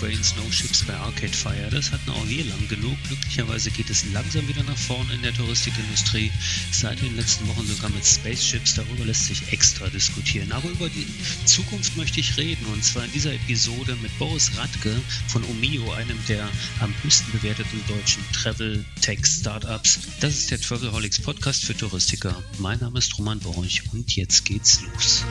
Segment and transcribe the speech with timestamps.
[0.00, 1.68] Trains, No Ships bei Arcade Fire.
[1.70, 2.96] Das hatten auch wir lang genug.
[3.06, 6.32] Glücklicherweise geht es langsam wieder nach vorne in der Touristikindustrie.
[6.72, 8.74] Seit den letzten Wochen sogar mit Spaceships.
[8.76, 10.52] Darüber lässt sich extra diskutieren.
[10.52, 11.06] Aber über die
[11.44, 12.64] Zukunft möchte ich reden.
[12.72, 14.98] Und zwar in dieser Episode mit Boris Radke
[15.28, 16.48] von Omio, einem der
[16.80, 20.00] am höchsten bewerteten deutschen Travel Tech Startups.
[20.20, 22.42] Das ist der Travelholics Podcast für Touristiker.
[22.58, 25.24] Mein Name ist Roman Borch und jetzt geht's los.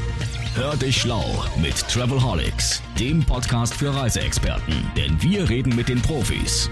[0.53, 4.58] Hör dich schlau mit Travelholics, dem Podcast für Reiseexperten,
[4.95, 6.69] denn wir reden mit den Profis.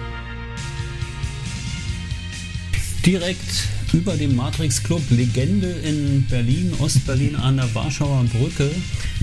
[3.05, 8.69] Direkt über dem Matrix Club Legende in Berlin, Ostberlin an der Warschauer Brücke,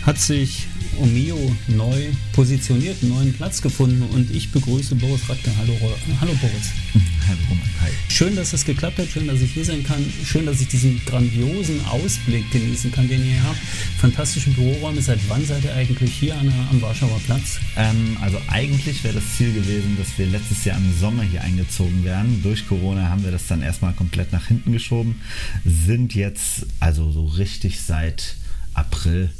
[0.02, 0.66] hat sich
[1.00, 5.50] Omio neu positioniert, einen neuen Platz gefunden und ich begrüße Boris Radke.
[5.58, 5.74] Hallo,
[6.20, 6.72] hallo Boris.
[7.26, 7.88] Hallo Roman, hi.
[8.08, 11.00] Schön, dass es geklappt hat, schön, dass ich hier sein kann, schön, dass ich diesen
[11.06, 13.56] grandiosen Ausblick genießen kann, den ihr habt.
[13.98, 15.00] Fantastische Büroräume.
[15.00, 17.60] Seit wann seid ihr eigentlich hier an, am Warschauer Platz?
[17.76, 22.04] Ähm, also eigentlich wäre das Ziel gewesen, dass wir letztes Jahr im Sommer hier eingezogen
[22.04, 22.42] wären.
[22.42, 25.20] Durch Corona haben wir das dann erstmal komplett nach hinten geschoben,
[25.64, 28.36] sind jetzt also so richtig seit
[28.74, 29.30] April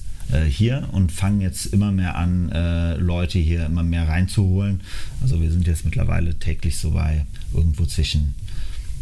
[0.48, 4.80] hier und fangen jetzt immer mehr an, äh, Leute hier immer mehr reinzuholen.
[5.22, 8.34] Also wir sind jetzt mittlerweile täglich so bei irgendwo zwischen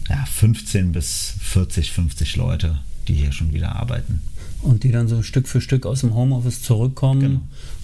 [0.09, 2.79] ja, 15 bis 40, 50 Leute,
[3.09, 4.21] die hier schon wieder arbeiten.
[4.63, 7.41] Und die dann so Stück für Stück aus dem Homeoffice zurückkommen genau.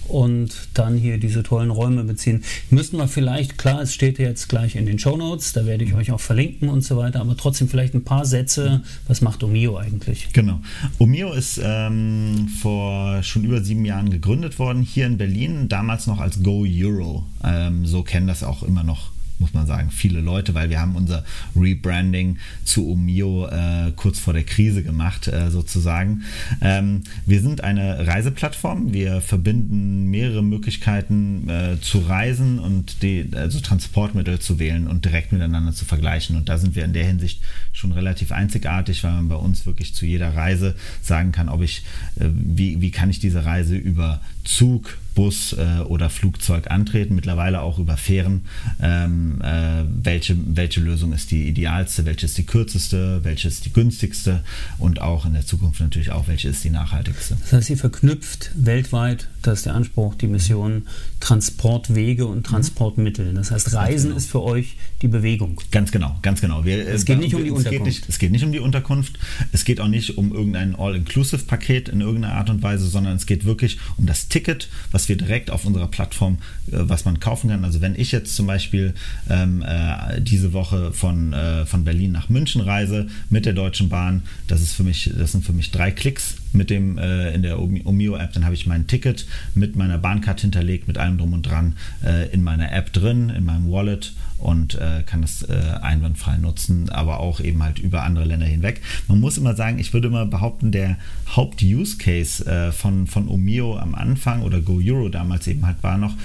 [0.07, 2.43] und dann hier diese tollen Räume beziehen.
[2.69, 5.93] Müssten wir vielleicht, klar, es steht jetzt gleich in den Show Notes, da werde ich
[5.93, 8.81] euch auch verlinken und so weiter, aber trotzdem vielleicht ein paar Sätze.
[9.07, 10.29] Was macht Omio eigentlich?
[10.31, 10.61] Genau.
[10.99, 16.19] Omio ist ähm, vor schon über sieben Jahren gegründet worden, hier in Berlin, damals noch
[16.19, 17.25] als Go Euro.
[17.43, 20.95] Ähm, so kennen das auch immer noch muss man sagen, viele Leute, weil wir haben
[20.95, 21.23] unser
[21.55, 26.23] Rebranding zu Omio äh, kurz vor der Krise gemacht, äh, sozusagen.
[26.61, 28.93] Ähm, wir sind eine Reiseplattform.
[28.93, 35.31] Wir verbinden mehrere Möglichkeiten äh, zu reisen und die, also Transportmittel zu wählen und direkt
[35.31, 36.35] miteinander zu vergleichen.
[36.35, 37.41] Und da sind wir in der Hinsicht
[37.71, 41.83] schon relativ einzigartig, weil man bei uns wirklich zu jeder Reise sagen kann, ob ich,
[42.19, 47.61] äh, wie, wie kann ich diese Reise über Zug, Bus äh, oder Flugzeug antreten, mittlerweile
[47.61, 48.45] auch über Fähren.
[48.81, 53.73] Ähm, äh, welche, welche Lösung ist die idealste, welche ist die kürzeste, welche ist die
[53.73, 54.43] günstigste
[54.77, 57.37] und auch in der Zukunft natürlich auch, welche ist die nachhaltigste.
[57.41, 60.87] Das heißt, ihr verknüpft weltweit, das ist der Anspruch, die Mission,
[61.19, 63.33] Transportwege und Transportmittel.
[63.33, 64.17] Das heißt, Reisen genau.
[64.17, 65.61] ist für euch die Bewegung.
[65.71, 66.65] Ganz genau, ganz genau.
[66.65, 67.85] Wir, es geht nicht um die Unterkunft.
[67.85, 69.19] Geht nicht, es geht nicht um die Unterkunft.
[69.51, 73.45] Es geht auch nicht um irgendein All-Inclusive-Paket in irgendeiner Art und Weise, sondern es geht
[73.45, 77.63] wirklich um das Ticket, was wir direkt auf unserer Plattform, äh, was man kaufen kann.
[77.63, 78.93] Also wenn ich jetzt zum Beispiel
[79.29, 84.23] ähm, äh, diese Woche von, äh, von Berlin nach München reise mit der Deutschen Bahn,
[84.47, 87.59] das ist für mich, das sind für mich drei Klicks mit dem äh, in der
[87.59, 91.75] Omio-App, dann habe ich mein Ticket mit meiner Bahncard hinterlegt, mit allem drum und dran
[92.03, 96.89] äh, in meiner App drin, in meinem Wallet und äh, kann das äh, einwandfrei nutzen,
[96.89, 98.81] aber auch eben halt über andere Länder hinweg.
[99.07, 100.97] Man muss immer sagen, ich würde immer behaupten, der
[101.35, 106.15] Haupt-Use-Case äh, von, von Omio am Anfang oder Go Euro damals eben halt war noch,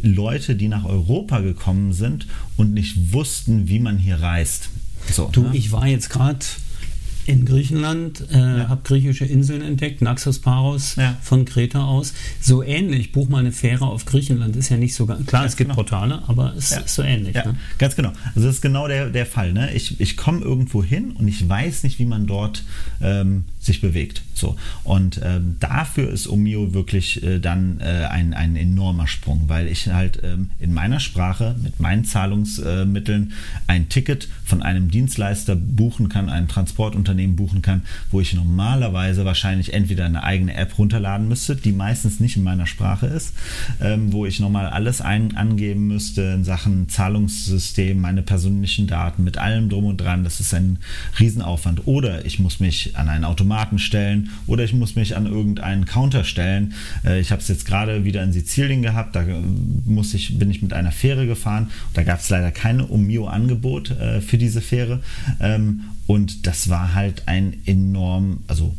[0.00, 4.70] Leute, die nach Europa gekommen sind und nicht wussten, wie man hier reist.
[5.10, 5.50] So, du, ne?
[5.54, 6.38] ich war jetzt gerade
[7.28, 8.68] in Griechenland, äh, ja.
[8.68, 11.16] habe griechische Inseln entdeckt, Naxos Paros ja.
[11.20, 12.14] von Kreta aus.
[12.40, 15.56] So ähnlich, buch mal eine Fähre auf Griechenland, ist ja nicht so klar, ganz es
[15.56, 15.74] gibt genau.
[15.74, 16.78] Portale, aber es ja.
[16.78, 17.36] ist so ähnlich.
[17.36, 17.56] Ja, ne?
[17.76, 18.12] ganz genau.
[18.34, 19.52] Also das ist genau der, der Fall.
[19.52, 19.72] Ne?
[19.74, 22.64] Ich, ich komme irgendwo hin und ich weiß nicht, wie man dort
[23.02, 24.22] ähm, sich bewegt.
[24.32, 24.56] So.
[24.84, 29.88] Und ähm, dafür ist Omio wirklich äh, dann äh, ein, ein enormer Sprung, weil ich
[29.88, 33.32] halt ähm, in meiner Sprache mit meinen Zahlungsmitteln
[33.66, 39.72] ein Ticket von einem Dienstleister buchen kann, ein Transportunternehmen buchen kann, wo ich normalerweise wahrscheinlich
[39.72, 43.34] entweder eine eigene App runterladen müsste, die meistens nicht in meiner Sprache ist,
[43.80, 49.38] ähm, wo ich nochmal alles ein angeben müsste in Sachen Zahlungssystem, meine persönlichen Daten mit
[49.38, 50.24] allem drum und dran.
[50.24, 50.78] Das ist ein
[51.18, 51.86] Riesenaufwand.
[51.86, 56.24] Oder ich muss mich an einen Automaten stellen oder ich muss mich an irgendeinen Counter
[56.24, 56.74] stellen.
[57.04, 59.42] Äh, ich habe es jetzt gerade wieder in Sizilien gehabt, da äh,
[59.84, 61.70] muss ich, bin ich mit einer Fähre gefahren.
[61.94, 65.00] Da gab es leider kein Omio-Angebot äh, für diese Fähre.
[65.40, 68.74] Ähm, und das war halt ein enorm, also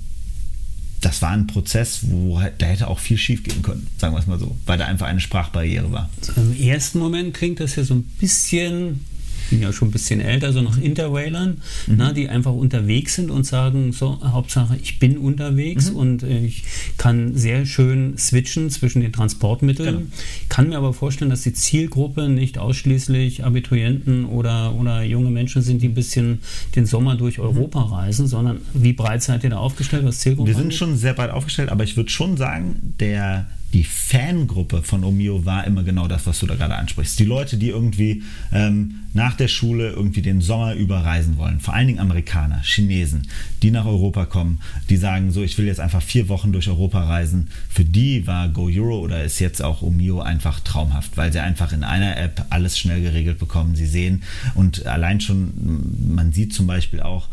[0.99, 4.19] das war ein Prozess, wo halt, da hätte auch viel schief gehen können, sagen wir
[4.19, 6.09] es mal so, weil da einfach eine Sprachbarriere war.
[6.35, 9.05] Im ersten Moment klingt das ja so ein bisschen
[9.49, 11.95] bin ja schon ein bisschen älter, so noch Interrailern, mhm.
[11.97, 15.97] na, die einfach unterwegs sind und sagen, so, Hauptsache, ich bin unterwegs mhm.
[15.97, 16.63] und äh, ich
[16.97, 20.09] kann sehr schön switchen zwischen den Transportmitteln, genau.
[20.49, 25.81] kann mir aber vorstellen, dass die Zielgruppe nicht ausschließlich Abiturienten oder, oder junge Menschen sind,
[25.81, 26.39] die ein bisschen
[26.75, 27.45] den Sommer durch mhm.
[27.45, 30.77] Europa reisen, sondern wie breit seid ihr da aufgestellt, was Zielgruppe Wir sind angeht?
[30.77, 35.65] schon sehr breit aufgestellt, aber ich würde schon sagen, der die Fangruppe von Omio war
[35.65, 37.19] immer genau das, was du da gerade ansprichst.
[37.19, 41.59] Die Leute, die irgendwie ähm, nach der Schule irgendwie den Sommer über reisen wollen.
[41.59, 43.27] Vor allen Dingen Amerikaner, Chinesen,
[43.61, 47.03] die nach Europa kommen, die sagen so, ich will jetzt einfach vier Wochen durch Europa
[47.03, 47.49] reisen.
[47.69, 51.71] Für die war Go Euro oder ist jetzt auch Omio einfach traumhaft, weil sie einfach
[51.71, 53.75] in einer App alles schnell geregelt bekommen.
[53.75, 54.23] Sie sehen
[54.55, 57.27] und allein schon, man sieht zum Beispiel auch,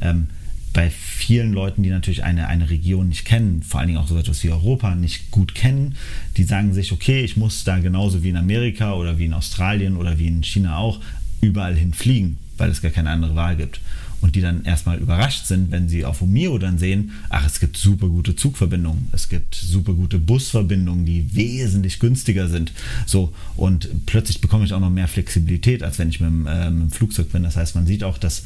[0.00, 0.28] ähm,
[0.72, 4.16] bei vielen Leuten, die natürlich eine, eine Region nicht kennen, vor allen Dingen auch so
[4.16, 5.96] etwas wie Europa nicht gut kennen,
[6.36, 9.96] die sagen sich, okay, ich muss da genauso wie in Amerika oder wie in Australien
[9.96, 11.00] oder wie in China auch
[11.40, 13.80] überall hinfliegen, weil es gar keine andere Wahl gibt.
[14.20, 17.76] Und die dann erstmal überrascht sind, wenn sie auf Umio dann sehen, ach, es gibt
[17.76, 22.72] super gute Zugverbindungen, es gibt super gute Busverbindungen, die wesentlich günstiger sind.
[23.04, 26.70] So, und plötzlich bekomme ich auch noch mehr Flexibilität, als wenn ich mit dem, äh,
[26.70, 27.42] mit dem Flugzeug bin.
[27.42, 28.44] Das heißt, man sieht auch, dass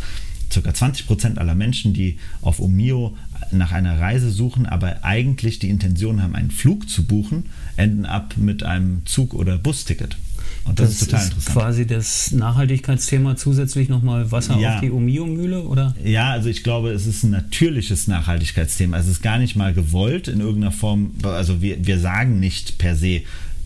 [0.51, 0.75] ca.
[0.75, 3.17] 20 Prozent aller Menschen, die auf Omio
[3.51, 7.47] nach einer Reise suchen, aber eigentlich die Intention haben, einen Flug zu buchen,
[7.77, 10.17] enden ab mit einem Zug- oder Busticket.
[10.65, 11.59] Und das, das ist total ist interessant.
[11.59, 14.75] quasi das Nachhaltigkeitsthema zusätzlich nochmal Wasser ja.
[14.75, 15.95] auf die Omio-Mühle, oder?
[16.03, 18.99] Ja, also ich glaube, es ist ein natürliches Nachhaltigkeitsthema.
[18.99, 21.13] Es ist gar nicht mal gewollt in irgendeiner Form.
[21.23, 23.23] Also wir, wir sagen nicht per se,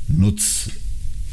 [0.08, 0.70] nutz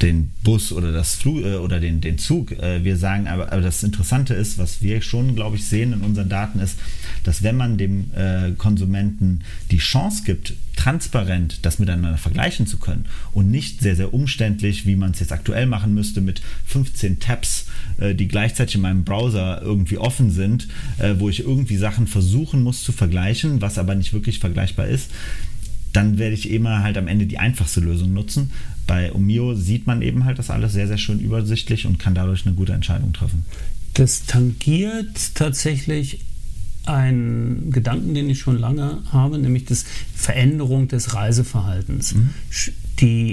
[0.01, 2.51] den Bus oder das Flug äh, oder den, den Zug.
[2.51, 6.01] Äh, wir sagen aber, aber das Interessante ist, was wir schon, glaube ich, sehen in
[6.01, 6.77] unseren Daten ist,
[7.23, 9.41] dass wenn man dem äh, Konsumenten
[9.71, 14.95] die Chance gibt, transparent das miteinander vergleichen zu können und nicht sehr, sehr umständlich, wie
[14.95, 17.65] man es jetzt aktuell machen müsste, mit 15 Tabs,
[17.97, 20.67] äh, die gleichzeitig in meinem Browser irgendwie offen sind,
[20.99, 25.09] äh, wo ich irgendwie Sachen versuchen muss zu vergleichen, was aber nicht wirklich vergleichbar ist
[25.94, 28.51] dann werde ich immer halt am Ende die einfachste Lösung nutzen.
[28.88, 32.45] Bei Omio sieht man eben halt das alles sehr, sehr schön übersichtlich und kann dadurch
[32.45, 33.45] eine gute Entscheidung treffen.
[33.94, 36.19] Das tangiert tatsächlich
[36.86, 39.75] einen Gedanken, den ich schon lange habe, nämlich die
[40.16, 42.16] Veränderung des Reiseverhaltens.
[42.16, 42.30] Mhm.
[43.00, 43.31] Die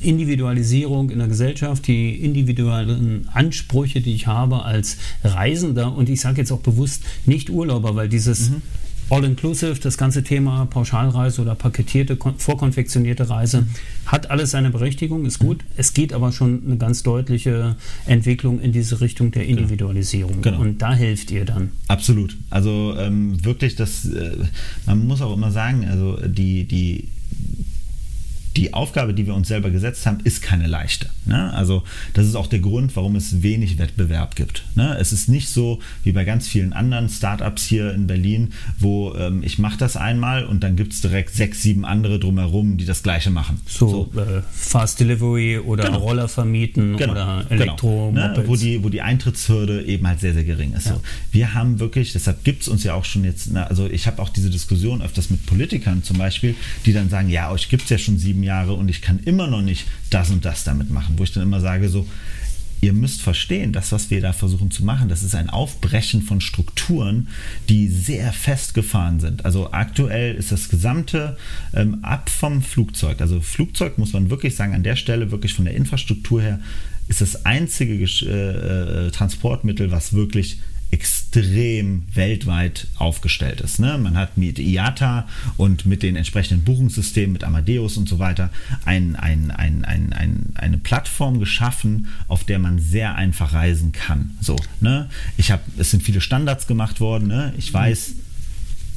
[0.00, 6.38] Individualisierung in der Gesellschaft, die individuellen Ansprüche, die ich habe als Reisender und ich sage
[6.38, 8.62] jetzt auch bewusst nicht Urlauber, weil dieses mhm.
[9.10, 13.66] All-inclusive, das ganze Thema Pauschalreise oder paketierte, vorkonfektionierte Reise,
[14.06, 15.64] hat alles seine Berechtigung, ist gut.
[15.76, 17.76] Es geht aber schon eine ganz deutliche
[18.06, 19.58] Entwicklung in diese Richtung der genau.
[19.58, 20.42] Individualisierung.
[20.42, 20.60] Genau.
[20.60, 21.72] Und da hilft ihr dann.
[21.88, 22.36] Absolut.
[22.50, 24.36] Also ähm, wirklich, das, äh,
[24.86, 27.08] man muss auch immer sagen, also die, die
[28.56, 31.08] die Aufgabe, die wir uns selber gesetzt haben, ist keine leichte.
[31.24, 31.52] Ne?
[31.54, 34.64] Also das ist auch der Grund, warum es wenig Wettbewerb gibt.
[34.74, 34.96] Ne?
[34.98, 39.42] Es ist nicht so wie bei ganz vielen anderen Startups hier in Berlin, wo ähm,
[39.44, 43.04] ich mache das einmal und dann gibt es direkt sechs, sieben andere drumherum, die das
[43.04, 43.60] gleiche machen.
[43.66, 44.20] So, so.
[44.20, 45.98] Äh, Fast Delivery oder genau.
[45.98, 47.12] Roller vermieten genau.
[47.12, 48.10] oder Elektro.
[48.12, 48.28] Genau.
[48.28, 48.44] Ne?
[48.46, 50.86] Wo, die, wo die Eintrittshürde eben halt sehr, sehr gering ist.
[50.86, 50.94] Ja.
[50.94, 51.02] So.
[51.30, 54.20] Wir haben wirklich, deshalb gibt es uns ja auch schon jetzt, na, also ich habe
[54.20, 57.90] auch diese Diskussion öfters mit Politikern zum Beispiel, die dann sagen, ja, euch gibt es
[57.90, 60.90] ja schon sieben sieben Jahre und ich kann immer noch nicht das und das damit
[60.90, 62.04] machen, wo ich dann immer sage, so,
[62.80, 66.40] ihr müsst verstehen, das, was wir da versuchen zu machen, das ist ein Aufbrechen von
[66.40, 67.28] Strukturen,
[67.68, 69.44] die sehr festgefahren sind.
[69.44, 71.36] Also aktuell ist das gesamte
[71.74, 73.20] ähm, ab vom Flugzeug.
[73.20, 76.58] Also Flugzeug muss man wirklich sagen, an der Stelle wirklich von der Infrastruktur her
[77.08, 80.58] ist das einzige äh, äh, Transportmittel, was wirklich
[80.90, 83.78] extrem weltweit aufgestellt ist.
[83.78, 83.96] Ne?
[83.98, 88.50] Man hat mit IATA und mit den entsprechenden Buchungssystemen, mit Amadeus und so weiter,
[88.84, 94.36] ein, ein, ein, ein, ein, eine Plattform geschaffen, auf der man sehr einfach reisen kann.
[94.40, 95.08] So, ne?
[95.36, 97.28] ich hab, es sind viele Standards gemacht worden.
[97.28, 97.54] Ne?
[97.56, 98.14] Ich weiß,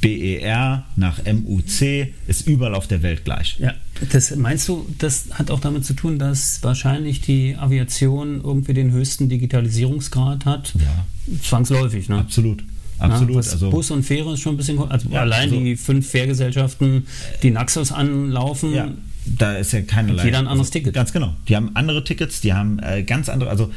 [0.04, 3.56] BER nach MUC ist überall auf der Welt gleich.
[3.58, 3.72] Ja,
[4.12, 8.92] das meinst du, das hat auch damit zu tun, dass wahrscheinlich die Aviation irgendwie den
[8.92, 10.74] höchsten Digitalisierungsgrad hat?
[10.74, 11.36] Ja.
[11.42, 12.18] Zwangsläufig, ne?
[12.18, 12.62] Absolut.
[12.98, 13.44] Absolut.
[13.44, 14.78] Ja, also, Bus und Fähre ist schon ein bisschen.
[14.78, 17.06] Also ja, allein also, die fünf Fährgesellschaften,
[17.42, 18.74] die Naxos anlaufen.
[18.74, 18.88] Ja,
[19.24, 20.26] da ist ja keinerlei.
[20.26, 20.94] Jeder ein anderes also, Ticket.
[20.94, 21.34] Ganz genau.
[21.48, 23.48] Die haben andere Tickets, die haben äh, ganz andere.
[23.48, 23.72] Also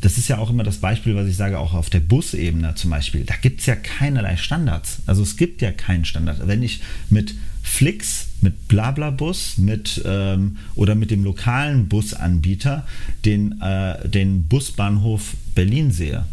[0.00, 2.90] das ist ja auch immer das Beispiel, was ich sage, auch auf der Busebene zum
[2.90, 3.24] Beispiel.
[3.24, 4.98] Da gibt es ja keinerlei Standards.
[5.06, 6.46] Also es gibt ja keinen Standard.
[6.46, 12.86] Wenn ich mit Flix, mit Blablabus, mit ähm, oder mit dem lokalen Busanbieter
[13.24, 16.26] den, äh, den Busbahnhof Berlin sehe,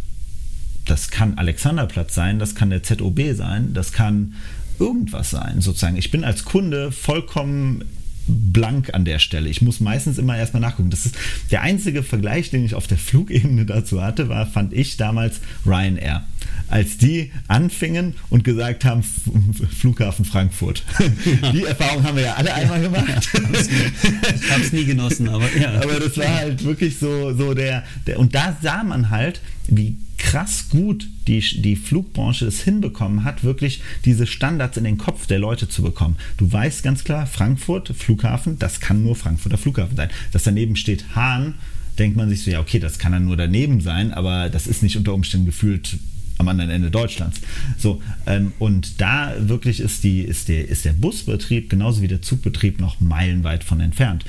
[0.86, 4.34] das kann Alexanderplatz sein, das kann der ZOB sein, das kann
[4.79, 5.98] irgendwas sein, sozusagen.
[5.98, 7.84] Ich bin als Kunde vollkommen
[8.27, 9.50] blank an der Stelle.
[9.50, 10.89] Ich muss meistens immer erstmal nachgucken.
[10.89, 11.15] Das ist
[11.51, 16.24] der einzige Vergleich, den ich auf der Flugebene dazu hatte, war, fand ich damals Ryanair.
[16.70, 20.84] Als die anfingen und gesagt haben, Flughafen Frankfurt.
[21.54, 23.30] Die Erfahrung haben wir ja alle einmal gemacht.
[24.36, 25.74] Ich habe es nie genossen, aber ja.
[25.82, 29.98] Aber das war halt wirklich so, so der, der, und da sah man halt, wie
[30.18, 35.40] krass gut die, die Flugbranche es hinbekommen hat, wirklich diese Standards in den Kopf der
[35.40, 36.18] Leute zu bekommen.
[36.38, 40.10] Du weißt ganz klar, Frankfurt, Flughafen, das kann nur Frankfurter Flughafen sein.
[40.32, 41.56] Dass daneben steht Hahn,
[42.00, 44.82] denkt man sich so, ja, okay, das kann dann nur daneben sein, aber das ist
[44.82, 45.98] nicht unter Umständen gefühlt
[46.44, 47.42] am anderen Ende Deutschlands.
[47.78, 52.22] So, ähm, und da wirklich ist, die, ist, der, ist der Busbetrieb genauso wie der
[52.22, 54.26] Zugbetrieb noch meilenweit von entfernt.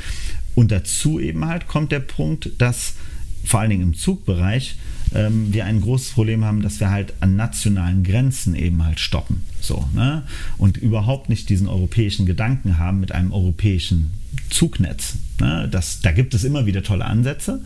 [0.55, 2.95] Und dazu eben halt kommt der Punkt, dass
[3.45, 4.77] vor allen Dingen im Zugbereich
[5.15, 9.45] ähm, wir ein großes Problem haben, dass wir halt an nationalen Grenzen eben halt stoppen.
[9.61, 10.23] So, ne?
[10.59, 14.13] Und überhaupt nicht diesen europäischen Gedanken haben mit einem europäischen
[14.51, 15.15] Zugnetz.
[15.41, 15.69] Ne?
[15.71, 17.61] Das, da gibt es immer wieder tolle Ansätze,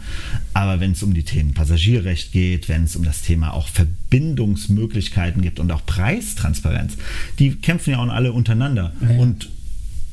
[0.54, 5.42] aber wenn es um die Themen Passagierrecht geht, wenn es um das Thema auch Verbindungsmöglichkeiten
[5.42, 6.96] gibt und auch Preistransparenz,
[7.38, 8.92] die kämpfen ja auch alle untereinander.
[9.00, 9.16] Ja.
[9.18, 9.50] Und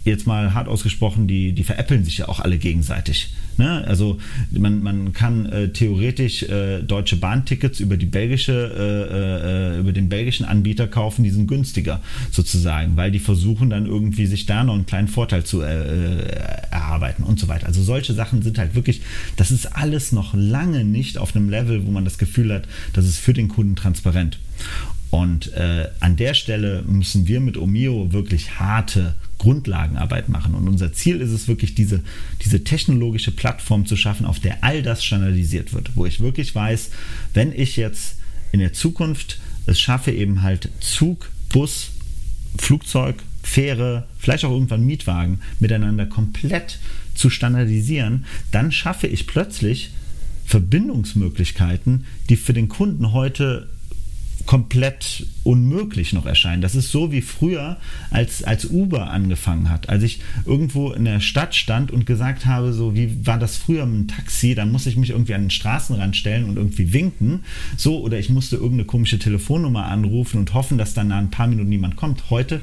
[0.06, 3.30] jetzt mal hart ausgesprochen, die, die veräppeln sich ja auch alle gegenseitig.
[3.58, 3.84] Ne?
[3.88, 4.20] Also
[4.52, 10.10] man, man kann äh, theoretisch äh, deutsche Bahntickets über die belgische, äh, äh, über den
[10.10, 14.76] belgischen Anbieter kaufen, die sind günstiger sozusagen, weil die versuchen dann irgendwie sich da noch
[14.76, 16.28] einen kleinen Vorteil zu äh, äh,
[16.72, 17.68] erarbeiten und so weiter.
[17.68, 19.02] Also solche Sachen sind halt wirklich,
[19.38, 23.06] das ist alles noch lange nicht auf einem Level, wo man das Gefühl hat, das
[23.06, 24.38] ist für den Kunden transparent.
[25.16, 30.54] Und äh, an der Stelle müssen wir mit Omio wirklich harte Grundlagenarbeit machen.
[30.56, 32.02] Und unser Ziel ist es wirklich, diese,
[32.44, 35.96] diese technologische Plattform zu schaffen, auf der all das standardisiert wird.
[35.96, 36.90] Wo ich wirklich weiß,
[37.34, 38.18] wenn ich jetzt
[38.52, 41.92] in der Zukunft es schaffe, eben halt Zug, Bus,
[42.58, 46.80] Flugzeug, Fähre, vielleicht auch irgendwann Mietwagen miteinander komplett
[47.14, 49.92] zu standardisieren, dann schaffe ich plötzlich
[50.46, 53.70] Verbindungsmöglichkeiten, die für den Kunden heute
[54.46, 56.62] komplett unmöglich noch erscheinen.
[56.62, 57.78] Das ist so wie früher,
[58.12, 59.90] als, als Uber angefangen hat.
[59.90, 63.86] Als ich irgendwo in der Stadt stand und gesagt habe, so wie war das früher
[63.86, 67.44] mit dem Taxi, dann muss ich mich irgendwie an den Straßenrand stellen und irgendwie winken.
[67.78, 71.48] So, oder ich musste irgendeine komische Telefonnummer anrufen und hoffen, dass dann nach ein paar
[71.48, 72.30] Minuten niemand kommt.
[72.30, 72.62] Heute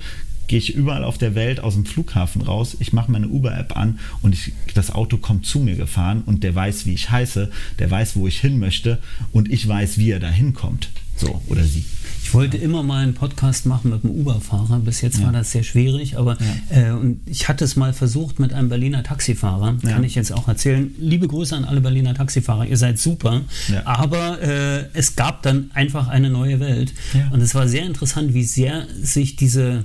[0.48, 3.98] gehe ich überall auf der Welt aus dem Flughafen raus, ich mache meine Uber-App an
[4.20, 7.90] und ich, das Auto kommt zu mir gefahren und der weiß, wie ich heiße, der
[7.90, 8.98] weiß, wo ich hin möchte
[9.32, 10.90] und ich weiß, wie er da hinkommt.
[11.16, 11.84] So, oder sie.
[12.24, 12.62] Ich wollte ja.
[12.62, 14.78] immer mal einen Podcast machen mit einem Uber-Fahrer.
[14.78, 15.26] Bis jetzt ja.
[15.26, 16.38] war das sehr schwierig, aber
[16.70, 16.88] ja.
[16.88, 19.76] äh, und ich hatte es mal versucht mit einem Berliner Taxifahrer.
[19.82, 20.94] Kann ich jetzt auch erzählen.
[20.98, 23.42] Liebe Grüße an alle Berliner Taxifahrer, ihr seid super.
[23.84, 26.94] Aber äh, es gab dann einfach eine neue Welt.
[27.30, 29.84] Und es war sehr interessant, wie sehr sich diese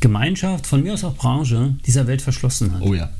[0.00, 2.82] Gemeinschaft, von mir aus auch Branche, dieser Welt verschlossen hat.
[2.82, 3.10] Oh ja.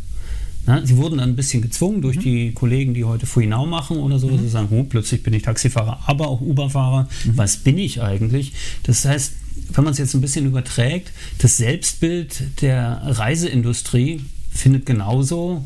[0.67, 2.21] Na, sie wurden dann ein bisschen gezwungen durch mhm.
[2.21, 4.41] die Kollegen, die heute Fuinau machen oder so, mhm.
[4.41, 7.09] sie sagen, oh, plötzlich bin ich Taxifahrer, aber auch Uberfahrer.
[7.25, 7.37] Mhm.
[7.37, 8.53] Was bin ich eigentlich?
[8.85, 9.33] Das heißt,
[9.73, 15.65] wenn man es jetzt ein bisschen überträgt, das Selbstbild der Reiseindustrie findet genauso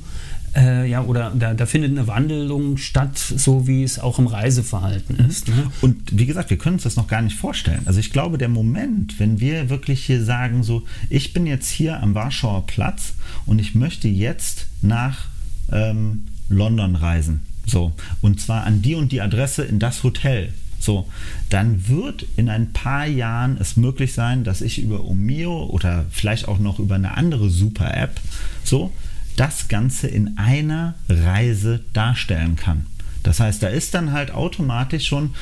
[0.54, 5.16] äh, ja, oder da, da, findet eine Wandlung statt, so wie es auch im Reiseverhalten
[5.16, 5.30] mhm.
[5.30, 5.48] ist.
[5.48, 5.70] Ne?
[5.80, 7.82] Und wie gesagt, wir können uns das noch gar nicht vorstellen.
[7.84, 12.02] Also ich glaube, der Moment, wenn wir wirklich hier sagen, so, ich bin jetzt hier
[12.02, 13.14] am Warschauer Platz
[13.46, 15.26] und ich möchte jetzt nach
[15.70, 17.40] ähm, London reisen.
[17.66, 20.52] So, und zwar an die und die Adresse in das Hotel.
[20.80, 21.08] So,
[21.50, 26.46] dann wird in ein paar Jahren es möglich sein, dass ich über Omio oder vielleicht
[26.48, 28.20] auch noch über eine andere Super-App
[28.64, 28.92] so
[29.38, 32.86] das Ganze in einer Reise darstellen kann.
[33.22, 35.34] Das heißt, da ist dann halt automatisch schon,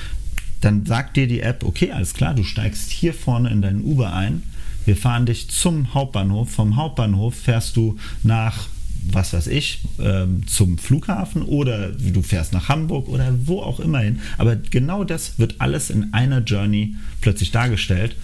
[0.60, 4.12] dann sagt dir die App, okay, alles klar, du steigst hier vorne in deinen Uber
[4.12, 4.42] ein,
[4.84, 8.68] wir fahren dich zum Hauptbahnhof, vom Hauptbahnhof fährst du nach
[9.08, 14.00] was weiß ich, ähm, zum Flughafen oder du fährst nach Hamburg oder wo auch immer
[14.00, 14.20] hin.
[14.36, 18.16] Aber genau das wird alles in einer Journey plötzlich dargestellt.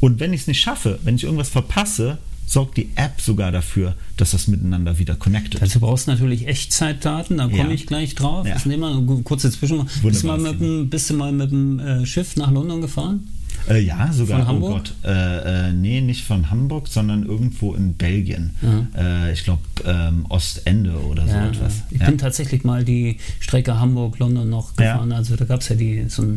[0.00, 3.94] Und wenn ich es nicht schaffe, wenn ich irgendwas verpasse, sorgt die App sogar dafür,
[4.16, 5.60] dass das miteinander wieder connected.
[5.62, 7.70] Also du brauchst natürlich Echtzeitdaten, da komme ja.
[7.70, 8.46] ich gleich drauf.
[8.46, 8.54] Ja.
[8.54, 9.90] Das nehmen wir eine kurze Zwischenfrage.
[10.02, 13.26] Bist, du mal mit dem, bist du mal mit dem äh, Schiff nach London gefahren?
[13.68, 14.40] Äh, ja, sogar.
[14.40, 14.70] Von Hamburg?
[14.70, 14.94] Oh Gott.
[15.04, 18.54] Äh, äh, nee, nicht von Hamburg, sondern irgendwo in Belgien.
[18.60, 18.88] Mhm.
[18.96, 21.82] Äh, ich glaube ähm, Ostende oder so etwas.
[21.90, 22.06] Ich ja.
[22.06, 25.10] bin tatsächlich mal die Strecke Hamburg-London noch gefahren.
[25.10, 25.16] Ja.
[25.16, 26.36] Also da gab es ja die, so ein,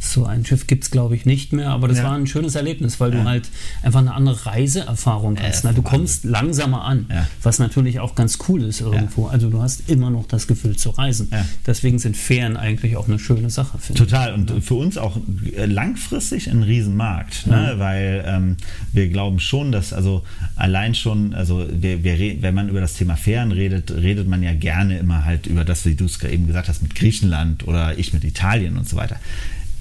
[0.00, 3.00] so ein Schiff gibt es glaube ich nicht mehr, aber das war ein schönes Erlebnis,
[3.00, 3.48] weil du halt
[3.82, 5.64] einfach eine andere Reiseerfahrung hast.
[5.64, 5.72] Ne?
[5.74, 7.06] Du kommst langsamer an,
[7.42, 9.26] was natürlich auch ganz cool ist irgendwo.
[9.26, 11.30] Also du hast immer noch das Gefühl zu reisen.
[11.66, 13.78] Deswegen sind Fähren eigentlich auch eine schöne Sache.
[13.94, 14.34] Total.
[14.34, 15.16] Und für uns auch
[15.56, 17.74] langfristig ein Riesenmarkt, ne?
[17.74, 17.78] Mhm.
[17.78, 18.56] weil ähm,
[18.92, 20.24] wir glauben schon, dass also
[20.56, 24.54] allein schon, also wir, wir, wenn man über das Thema Fähren redet, redet man ja
[24.54, 28.12] gerne immer halt über das, wie du es eben gesagt hast, mit Griechenland oder ich
[28.12, 29.16] mit Italien und so weiter.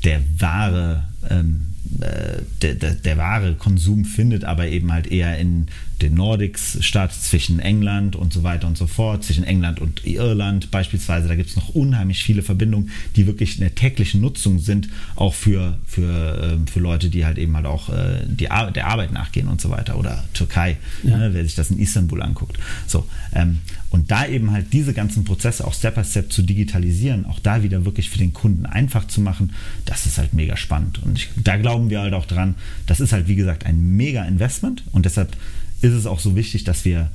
[0.04, 1.68] Der wahre ähm,
[2.02, 5.68] äh, der, der, der, wahre Konsum findet aber eben halt eher in
[6.02, 10.72] den Nordics statt, zwischen England und so weiter und so fort, zwischen England und Irland
[10.72, 11.28] beispielsweise.
[11.28, 15.34] Da gibt es noch unheimlich viele Verbindungen, die wirklich in der täglichen Nutzung sind, auch
[15.34, 19.14] für, für, ähm, für Leute, die halt eben halt auch äh, die Ar der Arbeit
[19.14, 19.98] nachgehen und so weiter.
[19.98, 21.18] Oder Türkei, ja.
[21.18, 22.58] ne, wer sich das in Istanbul anguckt.
[22.88, 23.60] So, ähm,
[23.90, 27.64] und da eben halt diese ganzen Prozesse auch Step by Step zu digitalisieren, auch da
[27.64, 29.54] wieder wirklich für den Kunden einfach zu machen,
[29.86, 31.02] das ist halt mega spannend.
[31.02, 32.56] Und ich, da glauben wir halt auch dran,
[32.88, 35.38] das ist halt wie gesagt ein mega Investment und deshalb
[35.82, 37.10] ist es auch so wichtig, dass wir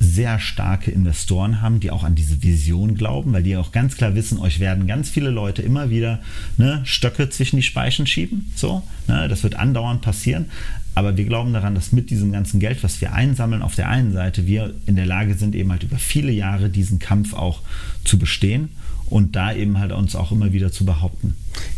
[0.00, 4.14] sehr starke Investoren haben, die auch an diese Vision glauben, weil die auch ganz klar
[4.14, 6.20] wissen, euch werden ganz viele Leute immer wieder
[6.56, 8.50] ne, Stöcke zwischen die Speichen schieben.
[8.56, 10.46] So, ne, das wird andauernd passieren.
[10.94, 14.12] Aber wir glauben daran, dass mit diesem ganzen Geld, was wir einsammeln, auf der einen
[14.12, 17.60] Seite wir in der Lage sind, eben halt über viele Jahre diesen Kampf auch
[18.02, 18.70] zu bestehen
[19.06, 21.36] und da eben halt uns auch immer wieder zu behaupten.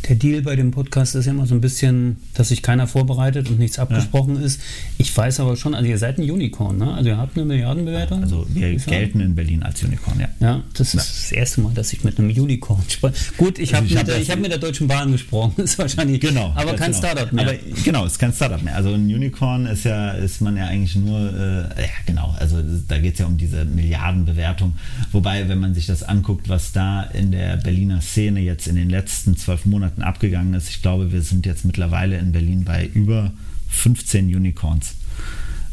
[0.09, 3.49] Der Deal bei dem Podcast ist ja immer so ein bisschen, dass sich keiner vorbereitet
[3.51, 4.43] und nichts abgesprochen ja.
[4.43, 4.61] ist.
[4.99, 6.93] Ich weiß aber schon, also ihr seid ein Unicorn, ne?
[6.93, 8.23] Also ihr habt eine Milliardenbewertung.
[8.23, 10.29] Also wir gelten in Berlin als Unicorn, ja.
[10.41, 10.99] Ja, das ist ja.
[11.01, 13.15] das erste Mal, dass ich mit einem Unicorn spreche.
[13.37, 16.21] Gut, ich habe also mit, hab mit der Deutschen Bahn gesprochen, ist wahrscheinlich.
[16.21, 16.53] Genau.
[16.57, 16.99] Aber kein genau.
[16.99, 17.49] Startup mehr.
[17.49, 18.77] Aber genau, ist kein Startup mehr.
[18.77, 22.99] Also ein Unicorn ist ja, ist man ja eigentlich nur, äh, ja genau, also da
[22.99, 24.75] geht es ja um diese Milliardenbewertung.
[25.13, 28.91] Wobei, wenn man sich das anguckt, was da in der Berliner Szene jetzt in den
[28.91, 33.33] letzten zwölf Monaten abgegangen ist, ich glaube, wir sind jetzt mittlerweile in Berlin bei über
[33.69, 34.95] 15 Unicorns.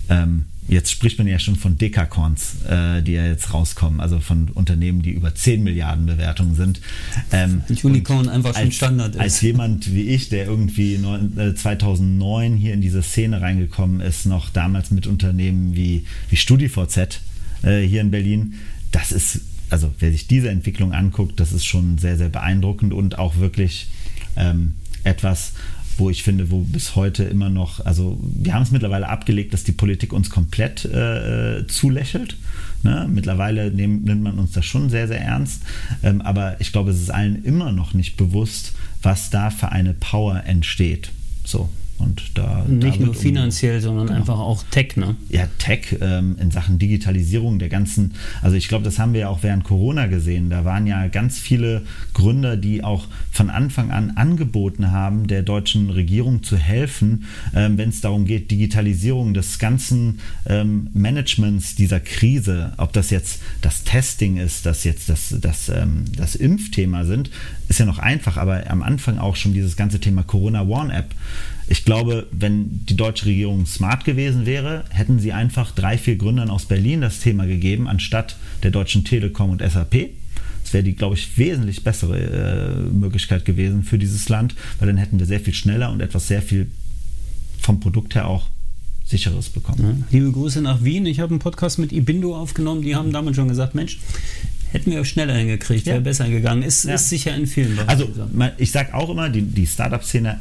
[0.10, 4.50] Ähm, jetzt spricht man ja schon von Dekacorns, äh, die ja jetzt rauskommen, also von
[4.50, 6.82] Unternehmen, die über 10 Milliarden Bewertungen sind.
[7.32, 9.22] Ähm, Unicorn einfach schon als, Standard ist.
[9.22, 14.26] Als jemand wie ich, der irgendwie neun, äh, 2009 hier in diese Szene reingekommen ist,
[14.26, 17.22] noch damals mit Unternehmen wie, wie StudiVZ
[17.64, 18.56] äh, hier in Berlin,
[18.92, 23.18] das ist also wer sich diese Entwicklung anguckt, das ist schon sehr, sehr beeindruckend und
[23.18, 23.88] auch wirklich
[24.36, 25.54] ähm, etwas,
[25.98, 29.64] wo ich finde, wo bis heute immer noch, also wir haben es mittlerweile abgelegt, dass
[29.64, 32.38] die Politik uns komplett äh, zulächelt.
[32.84, 33.08] Ne?
[33.10, 35.64] Mittlerweile nehm, nimmt man uns das schon sehr, sehr ernst.
[36.02, 39.94] Ähm, aber ich glaube, es ist allen immer noch nicht bewusst, was da für eine
[39.94, 41.12] Power entsteht.
[41.44, 41.70] So.
[42.00, 44.20] Und da, Nicht nur finanziell, um, sondern genau.
[44.20, 45.18] einfach auch Tech, ne?
[45.28, 49.30] Ja, Tech ähm, in Sachen Digitalisierung der ganzen, also ich glaube, das haben wir ja
[49.30, 50.50] auch während Corona gesehen.
[50.50, 51.82] Da waren ja ganz viele
[52.14, 57.90] Gründer, die auch von Anfang an angeboten haben, der deutschen Regierung zu helfen, ähm, wenn
[57.90, 64.38] es darum geht, Digitalisierung des ganzen ähm, Managements dieser Krise, ob das jetzt das Testing
[64.38, 67.30] ist, das jetzt das, das, ähm, das Impfthema sind,
[67.68, 71.14] ist ja noch einfach, aber am Anfang auch schon dieses ganze Thema Corona One App
[71.70, 76.50] ich glaube, wenn die deutsche Regierung smart gewesen wäre, hätten sie einfach drei, vier Gründern
[76.50, 80.10] aus Berlin das Thema gegeben, anstatt der Deutschen Telekom und SAP.
[80.64, 84.98] Das wäre die, glaube ich, wesentlich bessere äh, Möglichkeit gewesen für dieses Land, weil dann
[84.98, 86.72] hätten wir sehr viel schneller und etwas sehr viel
[87.62, 88.48] vom Produkt her auch
[89.06, 90.06] sicheres bekommen.
[90.12, 90.18] Ja.
[90.20, 91.06] Liebe Grüße nach Wien.
[91.06, 92.82] Ich habe einen Podcast mit Ibindo aufgenommen.
[92.82, 94.00] Die haben damals schon gesagt, Mensch,
[94.72, 96.64] hätten wir auch schneller hingekriegt, wäre besser gegangen.
[96.64, 96.96] Ist, ja.
[96.96, 97.90] ist sicher in vielen Bereichen.
[97.90, 98.08] Also
[98.58, 100.40] ich sage auch immer, die, die Startup-Szene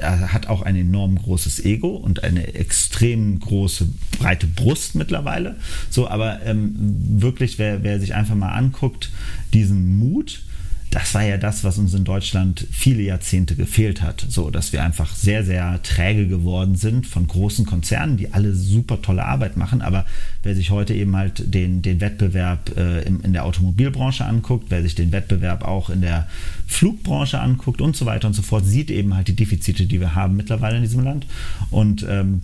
[0.00, 5.56] hat auch ein enorm großes Ego und eine extrem große, breite Brust mittlerweile.
[5.90, 6.74] So, aber ähm,
[7.20, 9.10] wirklich, wer, wer sich einfach mal anguckt,
[9.54, 10.42] diesen Mut,
[10.90, 14.24] das war ja das, was uns in Deutschland viele Jahrzehnte gefehlt hat.
[14.28, 19.02] So, dass wir einfach sehr, sehr träge geworden sind von großen Konzernen, die alle super
[19.02, 19.82] tolle Arbeit machen.
[19.82, 20.06] Aber
[20.42, 24.82] wer sich heute eben halt den, den Wettbewerb äh, in, in der Automobilbranche anguckt, wer
[24.82, 26.28] sich den Wettbewerb auch in der
[26.66, 30.14] Flugbranche anguckt und so weiter und so fort, sieht eben halt die Defizite, die wir
[30.14, 31.26] haben mittlerweile in diesem Land.
[31.70, 32.42] Und ähm,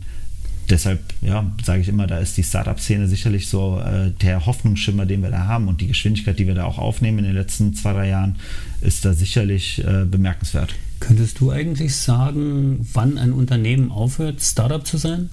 [0.71, 5.23] deshalb, ja, sage ich immer, da ist die Startup-Szene sicherlich so äh, der Hoffnungsschimmer, den
[5.23, 7.93] wir da haben und die Geschwindigkeit, die wir da auch aufnehmen in den letzten zwei,
[7.93, 8.37] drei Jahren,
[8.81, 10.75] ist da sicherlich äh, bemerkenswert.
[11.01, 15.31] Könntest du eigentlich sagen, wann ein Unternehmen aufhört, Startup zu sein?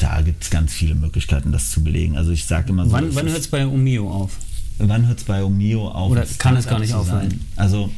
[0.00, 2.16] Da gibt es ganz viele Möglichkeiten, das zu belegen.
[2.16, 2.92] Also ich sage immer so.
[2.92, 4.38] Wann, wann hört es bei Omio auf?
[4.78, 6.10] Wann hört es bei Omio auf?
[6.10, 7.40] Oder kann es gar nicht aufhören?
[7.56, 7.90] Also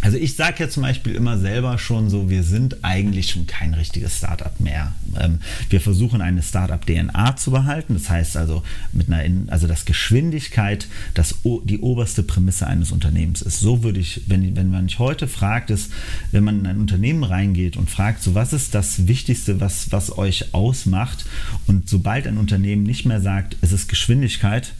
[0.00, 3.74] also ich sage ja zum Beispiel immer selber schon so, wir sind eigentlich schon kein
[3.74, 4.92] richtiges Startup mehr.
[5.18, 7.94] Ähm, wir versuchen eine Startup-DNA zu behalten.
[7.94, 13.60] Das heißt also, mit einer, also dass Geschwindigkeit das, die oberste Prämisse eines Unternehmens ist.
[13.60, 15.90] So würde ich, wenn, wenn man mich heute fragt, ist,
[16.30, 20.16] wenn man in ein Unternehmen reingeht und fragt, so was ist das Wichtigste, was, was
[20.16, 21.26] euch ausmacht?
[21.66, 24.72] Und sobald ein Unternehmen nicht mehr sagt, es ist Geschwindigkeit,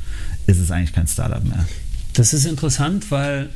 [0.47, 1.67] ist es eigentlich kein Startup mehr.
[2.13, 3.51] Das ist interessant, weil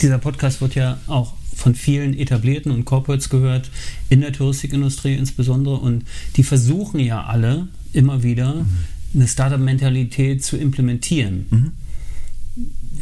[0.00, 3.70] dieser Podcast wird ja auch von vielen etablierten und Corporates gehört,
[4.08, 5.76] in der Touristikindustrie insbesondere.
[5.76, 6.04] Und
[6.36, 8.66] die versuchen ja alle immer wieder mhm.
[9.14, 11.46] eine Startup-Mentalität zu implementieren.
[11.50, 11.72] Mhm.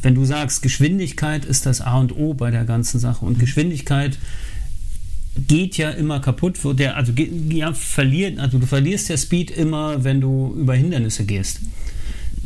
[0.03, 3.41] Wenn du sagst, Geschwindigkeit ist das A und O bei der ganzen Sache und mhm.
[3.41, 4.19] Geschwindigkeit
[5.49, 7.13] geht ja immer kaputt, wird der, also
[7.51, 11.61] ja, verliert, also du verlierst der Speed immer, wenn du über Hindernisse gehst.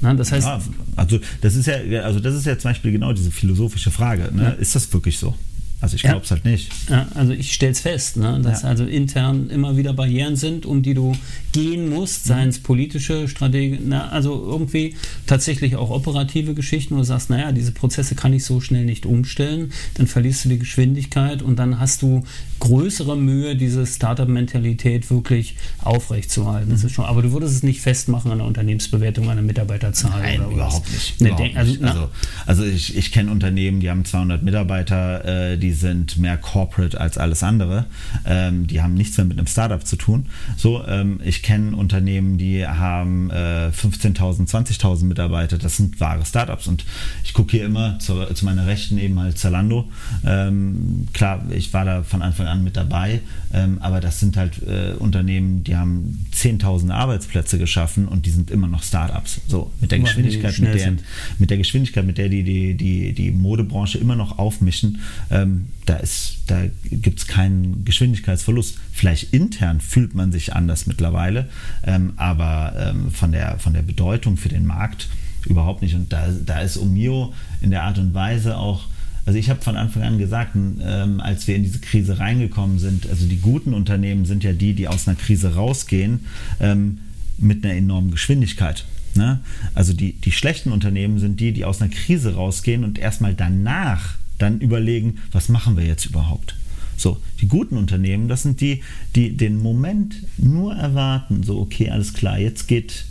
[0.01, 0.61] Na, das heißt, ja,
[0.97, 4.31] also das ist ja, also das ist ja zum Beispiel genau diese philosophische Frage.
[4.33, 4.43] Ne?
[4.45, 4.51] Ja.
[4.51, 5.35] Ist das wirklich so?
[5.81, 6.37] Also ich glaube es ja.
[6.37, 6.71] halt nicht.
[6.91, 8.69] Ja, also ich stelle es fest, ne, dass ja.
[8.69, 11.17] also intern immer wieder Barrieren sind, um die du
[11.53, 14.95] gehen musst, seien es politische Strategien, also irgendwie
[15.27, 19.07] tatsächlich auch operative Geschichten, wo du sagst, naja, diese Prozesse kann ich so schnell nicht
[19.07, 22.25] umstellen, dann verlierst du die Geschwindigkeit und dann hast du
[22.61, 26.71] größere Mühe, diese Startup-Mentalität wirklich aufrechtzuerhalten.
[26.71, 30.21] Das ist schon, aber du würdest es nicht festmachen an der Unternehmensbewertung, an der Mitarbeiterzahl.
[30.21, 30.93] Nein, oder überhaupt was.
[30.93, 31.21] nicht.
[31.21, 31.83] Ne, überhaupt also, nicht.
[31.83, 32.11] Also,
[32.47, 37.19] also, ich, ich kenne Unternehmen, die haben 200 Mitarbeiter, äh, die sind mehr corporate als
[37.19, 37.87] alles andere.
[38.27, 40.27] Ähm, die haben nichts mehr mit einem Startup zu tun.
[40.57, 45.59] So, ähm, ich kenne Unternehmen, die haben äh, 15.000, 20.000 Mitarbeiter.
[45.59, 46.67] Das sind wahre Startups.
[46.67, 46.85] Und
[47.25, 49.89] ich gucke hier immer zu, zu, meiner Rechten eben halt Zalando.
[50.25, 53.21] Ähm, klar, ich war da von Anfang an mit dabei,
[53.53, 58.51] ähm, aber das sind halt äh, Unternehmen, die haben 10.000 Arbeitsplätze geschaffen und die sind
[58.51, 59.41] immer noch Startups.
[59.47, 60.93] So, mit der Geschwindigkeit, mit der,
[61.39, 66.01] mit der Geschwindigkeit, mit der die die, die, die Modebranche immer noch aufmischen, ähm, da,
[66.47, 68.79] da gibt es keinen Geschwindigkeitsverlust.
[68.93, 71.49] Vielleicht intern fühlt man sich anders mittlerweile,
[71.85, 75.09] ähm, aber ähm, von, der, von der Bedeutung für den Markt
[75.47, 75.95] überhaupt nicht.
[75.95, 78.87] Und da, da ist Omio in der Art und Weise auch
[79.27, 83.09] also ich habe von Anfang an gesagt, ähm, als wir in diese Krise reingekommen sind,
[83.09, 86.27] also die guten Unternehmen sind ja die, die aus einer Krise rausgehen
[86.59, 86.99] ähm,
[87.39, 88.87] mit einer enormen Geschwindigkeit.
[89.15, 89.41] Ne?
[89.75, 94.17] Also die, die schlechten Unternehmen sind die, die aus einer Krise rausgehen und erstmal danach
[94.41, 96.57] dann überlegen, was machen wir jetzt überhaupt?
[96.97, 98.83] So, die guten Unternehmen, das sind die,
[99.15, 103.07] die den Moment nur erwarten, so, okay, alles klar, jetzt geht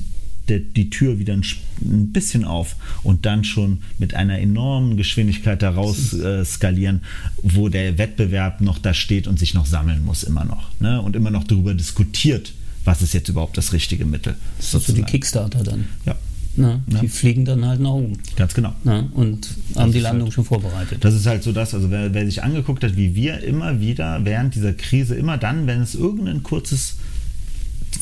[0.49, 1.43] der, die Tür wieder ein,
[1.81, 7.01] ein, bisschen auf und dann schon mit einer enormen Geschwindigkeit daraus äh, skalieren,
[7.41, 10.69] wo der Wettbewerb noch da steht und sich noch sammeln muss, immer noch.
[10.79, 11.01] Ne?
[11.01, 14.35] Und immer noch darüber diskutiert, was ist jetzt überhaupt das richtige Mittel.
[14.57, 15.87] Das ist so die Kickstarter dann.
[16.05, 16.15] Ja.
[16.55, 16.99] Na, ja.
[16.99, 18.17] Die fliegen dann halt nach oben.
[18.35, 18.73] Ganz genau.
[18.83, 21.03] Na, und das haben die Landung halt, schon vorbereitet.
[21.03, 24.25] Das ist halt so das, also wer, wer, sich angeguckt hat, wie wir immer wieder
[24.25, 26.95] während dieser Krise, immer dann, wenn es irgendein kurzes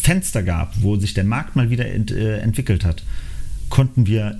[0.01, 3.03] Fenster gab, wo sich der Markt mal wieder ent, äh, entwickelt hat,
[3.69, 4.38] konnten wir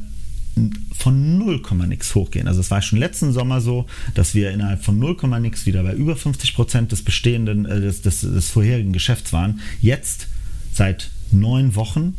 [0.96, 2.48] von 0, nix hochgehen.
[2.48, 5.94] Also es war schon letzten Sommer so, dass wir innerhalb von 0, nix wieder bei
[5.94, 9.60] über 50 Prozent des bestehenden, äh, des, des, des vorherigen Geschäfts waren.
[9.82, 10.28] Jetzt
[10.74, 12.16] seit neun Wochen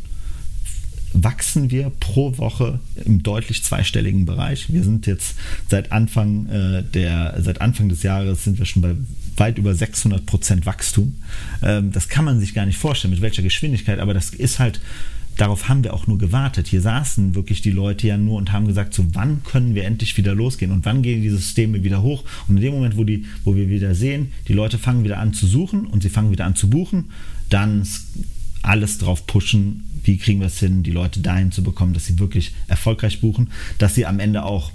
[1.13, 4.71] wachsen wir pro Woche im deutlich zweistelligen Bereich.
[4.71, 5.35] Wir sind jetzt
[5.67, 8.95] seit Anfang, äh, der, seit Anfang des Jahres sind wir schon bei
[9.39, 11.15] weit über 600 Prozent Wachstum.
[11.61, 14.81] Ähm, das kann man sich gar nicht vorstellen, mit welcher Geschwindigkeit, aber das ist halt,
[15.37, 16.67] darauf haben wir auch nur gewartet.
[16.67, 20.17] Hier saßen wirklich die Leute ja nur und haben gesagt, so wann können wir endlich
[20.17, 22.23] wieder losgehen und wann gehen die Systeme wieder hoch.
[22.47, 25.33] Und in dem Moment, wo, die, wo wir wieder sehen, die Leute fangen wieder an
[25.33, 27.05] zu suchen und sie fangen wieder an zu buchen,
[27.49, 27.87] dann
[28.61, 32.17] alles drauf pushen, wie kriegen wir es hin, die Leute dahin zu bekommen, dass sie
[32.17, 34.71] wirklich erfolgreich buchen, dass sie am Ende auch,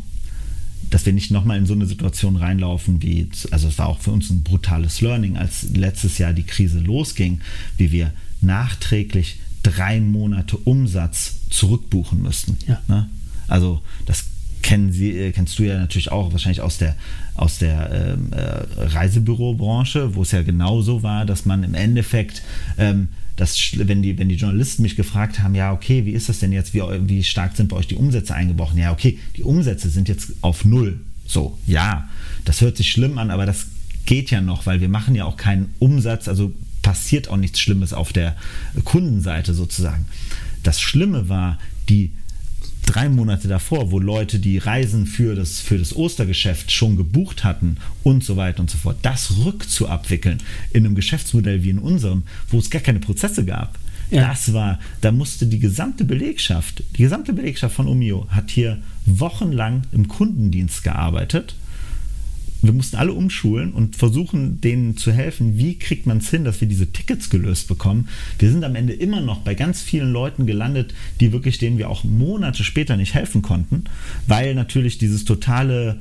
[0.90, 4.12] dass wir nicht nochmal in so eine Situation reinlaufen, wie, also es war auch für
[4.12, 7.40] uns ein brutales Learning, als letztes Jahr die Krise losging,
[7.78, 12.56] wie wir nachträglich drei Monate Umsatz zurückbuchen müssten.
[12.68, 12.80] Ja.
[12.86, 13.10] Ne?
[13.48, 14.26] Also das
[14.62, 16.94] kennen Sie, äh, kennst du ja natürlich auch wahrscheinlich aus der,
[17.34, 22.42] aus der ähm, äh, Reisebürobranche, wo es ja genauso war, dass man im Endeffekt
[22.78, 26.38] ähm, dass wenn die, wenn die Journalisten mich gefragt haben, ja, okay, wie ist das
[26.38, 28.78] denn jetzt, wie, wie stark sind bei euch die Umsätze eingebrochen?
[28.78, 31.00] Ja, okay, die Umsätze sind jetzt auf null.
[31.26, 32.08] So, ja,
[32.44, 33.66] das hört sich schlimm an, aber das
[34.06, 37.92] geht ja noch, weil wir machen ja auch keinen Umsatz, also passiert auch nichts Schlimmes
[37.92, 38.36] auf der
[38.84, 40.04] Kundenseite sozusagen.
[40.62, 42.12] Das Schlimme war, die
[42.86, 47.78] drei Monate davor, wo Leute die Reisen für das, für das Ostergeschäft schon gebucht hatten
[48.02, 50.38] und so weiter und so fort, das rückzuabwickeln
[50.72, 53.78] in einem Geschäftsmodell wie in unserem, wo es gar keine Prozesse gab.
[54.10, 54.28] Ja.
[54.28, 59.82] Das war, da musste die gesamte Belegschaft, die gesamte Belegschaft von Omio hat hier wochenlang
[59.92, 61.54] im Kundendienst gearbeitet
[62.64, 66.60] wir mussten alle umschulen und versuchen, denen zu helfen, wie kriegt man es hin, dass
[66.60, 68.08] wir diese Tickets gelöst bekommen.
[68.38, 71.90] Wir sind am Ende immer noch bei ganz vielen Leuten gelandet, die wirklich, denen wir
[71.90, 73.84] auch Monate später nicht helfen konnten,
[74.26, 76.00] weil natürlich dieses totale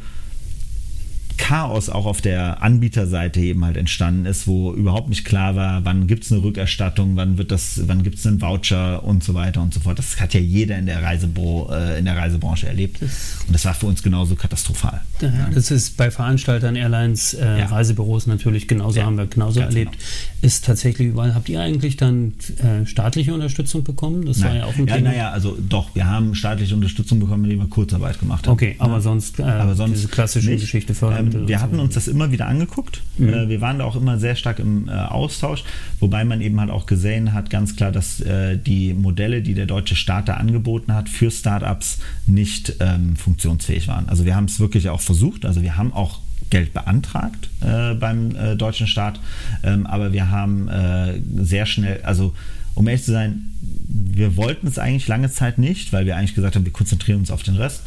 [1.38, 6.08] Chaos auch auf der Anbieterseite eben halt entstanden ist, wo überhaupt nicht klar war, wann
[6.08, 9.62] gibt es eine Rückerstattung, wann wird das, wann gibt es einen Voucher und so weiter
[9.62, 10.00] und so fort.
[10.00, 13.02] Das hat ja jeder in der, Reisebro, äh, in der Reisebranche erlebt.
[13.02, 13.12] Und
[13.52, 15.02] das war für uns genauso katastrophal.
[15.22, 17.66] Ja, das ist bei Veranstaltern, Airlines, äh, ja.
[17.66, 19.92] Reisebüros natürlich genauso, ja, haben wir genauso erlebt.
[19.92, 20.04] Genau.
[20.42, 21.36] Ist tatsächlich überall.
[21.36, 24.26] Habt ihr eigentlich dann äh, staatliche Unterstützung bekommen?
[24.26, 24.50] Das Nein.
[24.50, 25.10] war ja auch ein ja, Thema.
[25.10, 28.54] Naja, also doch, wir haben staatliche Unterstützung bekommen, indem wir Kurzarbeit gemacht haben.
[28.54, 30.62] Okay, aber sonst, äh, aber sonst diese klassische nicht.
[30.62, 31.23] Geschichte fördern.
[31.32, 33.02] Ähm, wir hatten uns das immer wieder angeguckt.
[33.18, 33.30] Mhm.
[33.30, 35.64] Äh, wir waren da auch immer sehr stark im äh, Austausch,
[36.00, 39.66] wobei man eben halt auch gesehen hat, ganz klar, dass äh, die Modelle, die der
[39.66, 44.10] deutsche Staat da angeboten hat, für Startups nicht ähm, funktionsfähig waren.
[44.10, 45.46] Also wir haben es wirklich auch versucht.
[45.46, 49.20] Also wir haben auch Geld beantragt äh, beim äh, deutschen Staat,
[49.64, 52.34] ähm, aber wir haben äh, sehr schnell, also
[52.76, 56.56] um ehrlich zu sein, wir wollten es eigentlich lange Zeit nicht, weil wir eigentlich gesagt
[56.56, 57.84] haben, wir konzentrieren uns auf den Rest.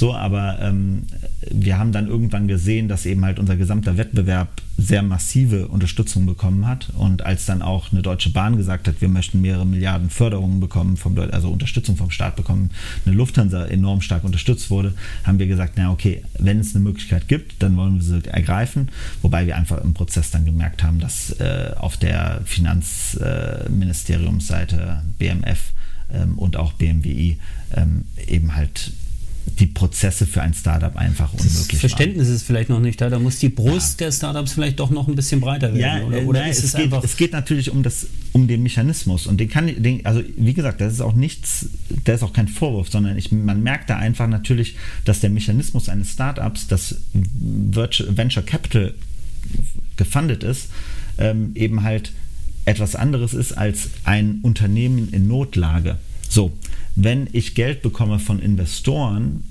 [0.00, 1.02] So, aber ähm,
[1.50, 6.66] wir haben dann irgendwann gesehen, dass eben halt unser gesamter Wettbewerb sehr massive Unterstützung bekommen
[6.66, 6.88] hat.
[6.96, 10.96] Und als dann auch eine Deutsche Bahn gesagt hat, wir möchten mehrere Milliarden Förderungen bekommen,
[10.96, 12.70] vom, also Unterstützung vom Staat bekommen,
[13.04, 17.28] eine Lufthansa enorm stark unterstützt wurde, haben wir gesagt, na okay, wenn es eine Möglichkeit
[17.28, 18.88] gibt, dann wollen wir sie ergreifen.
[19.20, 25.74] Wobei wir einfach im Prozess dann gemerkt haben, dass äh, auf der Finanzministeriumsseite äh, BMF
[26.10, 27.36] ähm, und auch BMWI
[27.76, 28.92] ähm, eben halt
[29.60, 32.34] die Prozesse für ein Startup einfach unmöglich Das Verständnis waren.
[32.36, 33.10] ist vielleicht noch nicht da.
[33.10, 34.06] Da muss die Brust ja.
[34.06, 35.78] der Startups vielleicht doch noch ein bisschen breiter werden.
[35.78, 36.92] Ja, oder, oder nein, ist es, es geht.
[37.04, 39.26] Es geht natürlich um, das, um den Mechanismus.
[39.26, 41.66] Und den kann den, also wie gesagt, das ist auch nichts,
[42.06, 45.88] der ist auch kein Vorwurf, sondern ich, man merkt da einfach natürlich, dass der Mechanismus
[45.88, 48.94] eines Startups, das Venture Capital
[49.96, 50.70] gefundet ist,
[51.18, 52.12] ähm, eben halt
[52.64, 55.98] etwas anderes ist als ein Unternehmen in Notlage.
[56.28, 56.52] So,
[56.94, 59.44] wenn ich Geld bekomme von Investoren,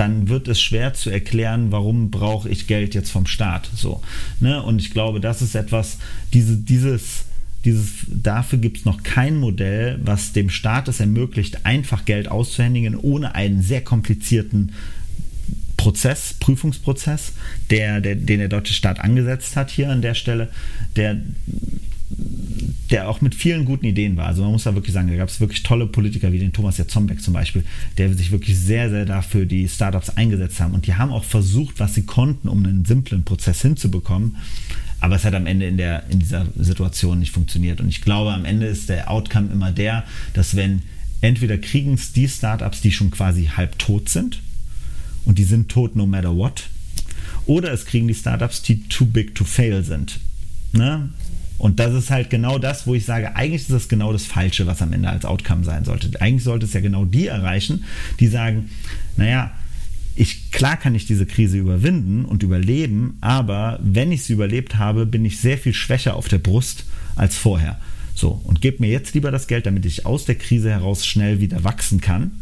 [0.00, 3.68] dann wird es schwer zu erklären, warum brauche ich Geld jetzt vom Staat.
[3.76, 4.00] So,
[4.40, 4.62] ne?
[4.62, 5.98] Und ich glaube, das ist etwas,
[6.32, 7.24] diese, dieses,
[7.66, 12.96] dieses, dafür gibt es noch kein Modell, was dem Staat es ermöglicht, einfach Geld auszuhändigen,
[12.96, 14.72] ohne einen sehr komplizierten
[15.76, 17.32] Prozess, Prüfungsprozess,
[17.68, 20.48] der, der, den der deutsche Staat angesetzt hat hier an der Stelle,
[20.96, 21.20] der
[22.90, 24.26] der auch mit vielen guten Ideen war.
[24.26, 26.76] Also man muss da wirklich sagen, da gab es wirklich tolle Politiker wie den Thomas
[26.78, 27.64] Jatzombeck zum Beispiel,
[27.98, 30.74] der sich wirklich sehr, sehr dafür die Startups eingesetzt haben.
[30.74, 34.36] Und die haben auch versucht, was sie konnten, um einen simplen Prozess hinzubekommen.
[34.98, 37.80] Aber es hat am Ende in, der, in dieser Situation nicht funktioniert.
[37.80, 40.04] Und ich glaube, am Ende ist der Outcome immer der,
[40.34, 40.82] dass wenn
[41.20, 44.40] entweder kriegen es die Startups, die schon quasi halb tot sind,
[45.24, 46.64] und die sind tot no matter what,
[47.46, 50.18] oder es kriegen die Startups, die too big to fail sind.
[50.72, 51.08] Ne?
[51.60, 54.66] Und das ist halt genau das, wo ich sage, eigentlich ist das genau das Falsche,
[54.66, 56.18] was am Ende als Outcome sein sollte.
[56.18, 57.84] Eigentlich sollte es ja genau die erreichen,
[58.18, 58.70] die sagen,
[59.18, 59.50] naja,
[60.16, 65.04] ich, klar kann ich diese Krise überwinden und überleben, aber wenn ich sie überlebt habe,
[65.04, 67.78] bin ich sehr viel schwächer auf der Brust als vorher.
[68.14, 71.40] So, und gebt mir jetzt lieber das Geld, damit ich aus der Krise heraus schnell
[71.40, 72.32] wieder wachsen kann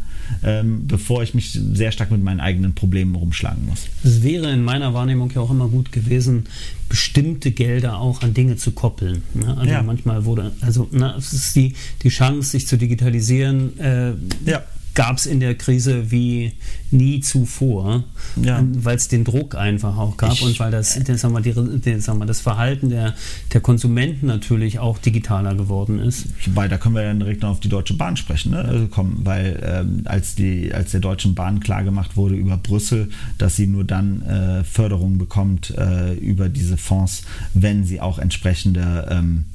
[0.43, 3.87] ähm, bevor ich mich sehr stark mit meinen eigenen Problemen rumschlagen muss.
[4.03, 6.45] Es wäre in meiner Wahrnehmung ja auch immer gut gewesen,
[6.87, 9.23] bestimmte Gelder auch an Dinge zu koppeln.
[9.33, 9.55] Ne?
[9.57, 9.81] Also ja.
[9.83, 14.13] manchmal wurde, also na, es ist die, die Chance, sich zu digitalisieren, äh,
[14.45, 14.63] ja
[14.95, 16.53] gab es in der Krise wie
[16.91, 18.03] nie zuvor,
[18.41, 18.61] ja.
[18.73, 21.53] weil es den Druck einfach auch gab ich, und weil das, äh, sagen wir, die,
[21.79, 23.15] den, sagen wir, das Verhalten der,
[23.53, 26.25] der Konsumenten natürlich auch digitaler geworden ist.
[26.47, 28.59] Weil da können wir ja direkt noch auf die Deutsche Bahn sprechen, ne?
[28.59, 33.55] also kommen, weil ähm, als, die, als der Deutschen Bahn klargemacht wurde über Brüssel, dass
[33.55, 37.23] sie nur dann äh, Förderung bekommt äh, über diese Fonds,
[37.53, 39.45] wenn sie auch entsprechende ähm,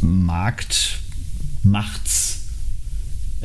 [0.00, 1.02] Marktmachts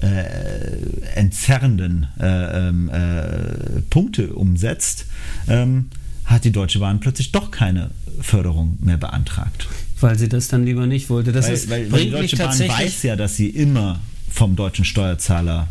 [0.02, 5.06] äh, entzerrenden äh, ähm, äh, Punkte umsetzt,
[5.48, 5.88] ähm,
[6.26, 9.68] hat die Deutsche Bahn plötzlich doch keine Förderung mehr beantragt.
[10.00, 11.32] Weil sie das dann lieber nicht wollte.
[11.32, 14.86] Das weil, ist, weil, weil die Deutsche Bahn weiß ja, dass sie immer vom deutschen
[14.86, 15.68] Steuerzahler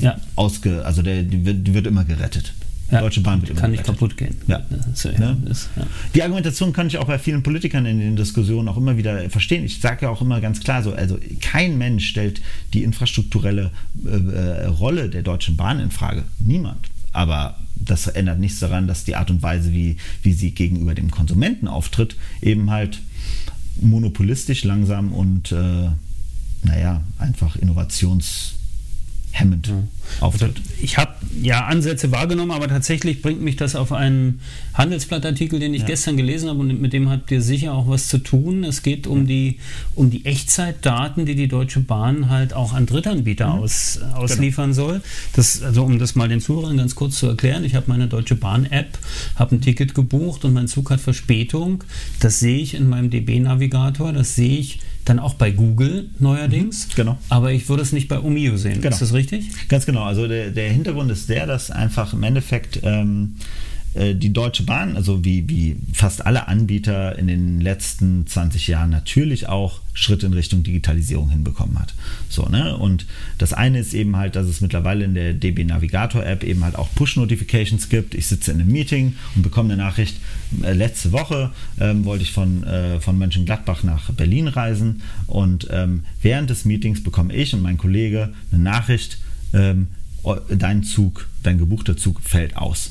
[0.00, 0.18] ja.
[0.36, 2.54] ausge, also der, die, wird, die wird immer gerettet.
[2.90, 4.36] Ja, Deutsche Bahn wird kann nicht kaputt gehen.
[4.46, 4.62] Ja.
[4.94, 5.36] So, ja, ne?
[5.50, 5.86] ist, ja.
[6.14, 9.64] Die Argumentation kann ich auch bei vielen Politikern in den Diskussionen auch immer wieder verstehen.
[9.64, 12.40] Ich sage ja auch immer ganz klar so, also kein Mensch stellt
[12.72, 13.70] die infrastrukturelle
[14.06, 16.24] äh, äh, Rolle der Deutschen Bahn in Frage.
[16.38, 16.88] Niemand.
[17.12, 21.10] Aber das ändert nichts daran, dass die Art und Weise, wie, wie sie gegenüber dem
[21.10, 23.00] Konsumenten auftritt, eben halt
[23.80, 25.90] monopolistisch, langsam und äh,
[26.62, 28.54] naja, einfach innovations
[29.30, 29.82] hemmend ja.
[30.20, 30.56] auftritt.
[30.56, 34.40] Also ich habe ja Ansätze wahrgenommen, aber tatsächlich bringt mich das auf einen
[34.74, 35.86] Handelsblattartikel, den ich ja.
[35.86, 38.64] gestern gelesen habe und mit dem habt ihr sicher auch was zu tun.
[38.64, 39.58] Es geht um die
[39.94, 43.60] um die Echtzeitdaten, die die Deutsche Bahn halt auch an Drittanbieter mhm.
[43.60, 44.88] aus, ausliefern genau.
[44.88, 45.02] soll.
[45.34, 48.34] Das, also um das mal den Zuhörern ganz kurz zu erklären, ich habe meine Deutsche
[48.34, 48.98] Bahn App,
[49.36, 51.84] habe ein Ticket gebucht und mein Zug hat Verspätung.
[52.20, 56.88] Das sehe ich in meinem DB Navigator, das sehe ich dann auch bei Google neuerdings.
[56.88, 57.18] Mhm, genau.
[57.28, 58.80] Aber ich würde es nicht bei Umio sehen.
[58.80, 58.94] Genau.
[58.94, 59.68] Ist das richtig?
[59.68, 60.04] Ganz genau.
[60.04, 63.67] Also der, der Hintergrund ist der, dass einfach im Endeffekt ähm, äh,
[63.98, 69.48] die Deutsche Bahn, also wie, wie fast alle Anbieter in den letzten 20 Jahren natürlich
[69.48, 71.94] auch Schritte in Richtung Digitalisierung hinbekommen hat.
[72.28, 72.76] So, ne?
[72.76, 73.06] Und
[73.38, 76.76] das eine ist eben halt, dass es mittlerweile in der DB Navigator App eben halt
[76.76, 78.14] auch Push-Notifications gibt.
[78.14, 80.18] Ich sitze in einem Meeting und bekomme eine Nachricht,
[80.62, 86.04] äh, letzte Woche ähm, wollte ich von, äh, von Mönchengladbach nach Berlin reisen und ähm,
[86.22, 89.18] während des Meetings bekomme ich und mein Kollege eine Nachricht,
[89.52, 89.88] ähm,
[90.48, 92.90] dein Zug, dein gebuchter Zug fällt aus.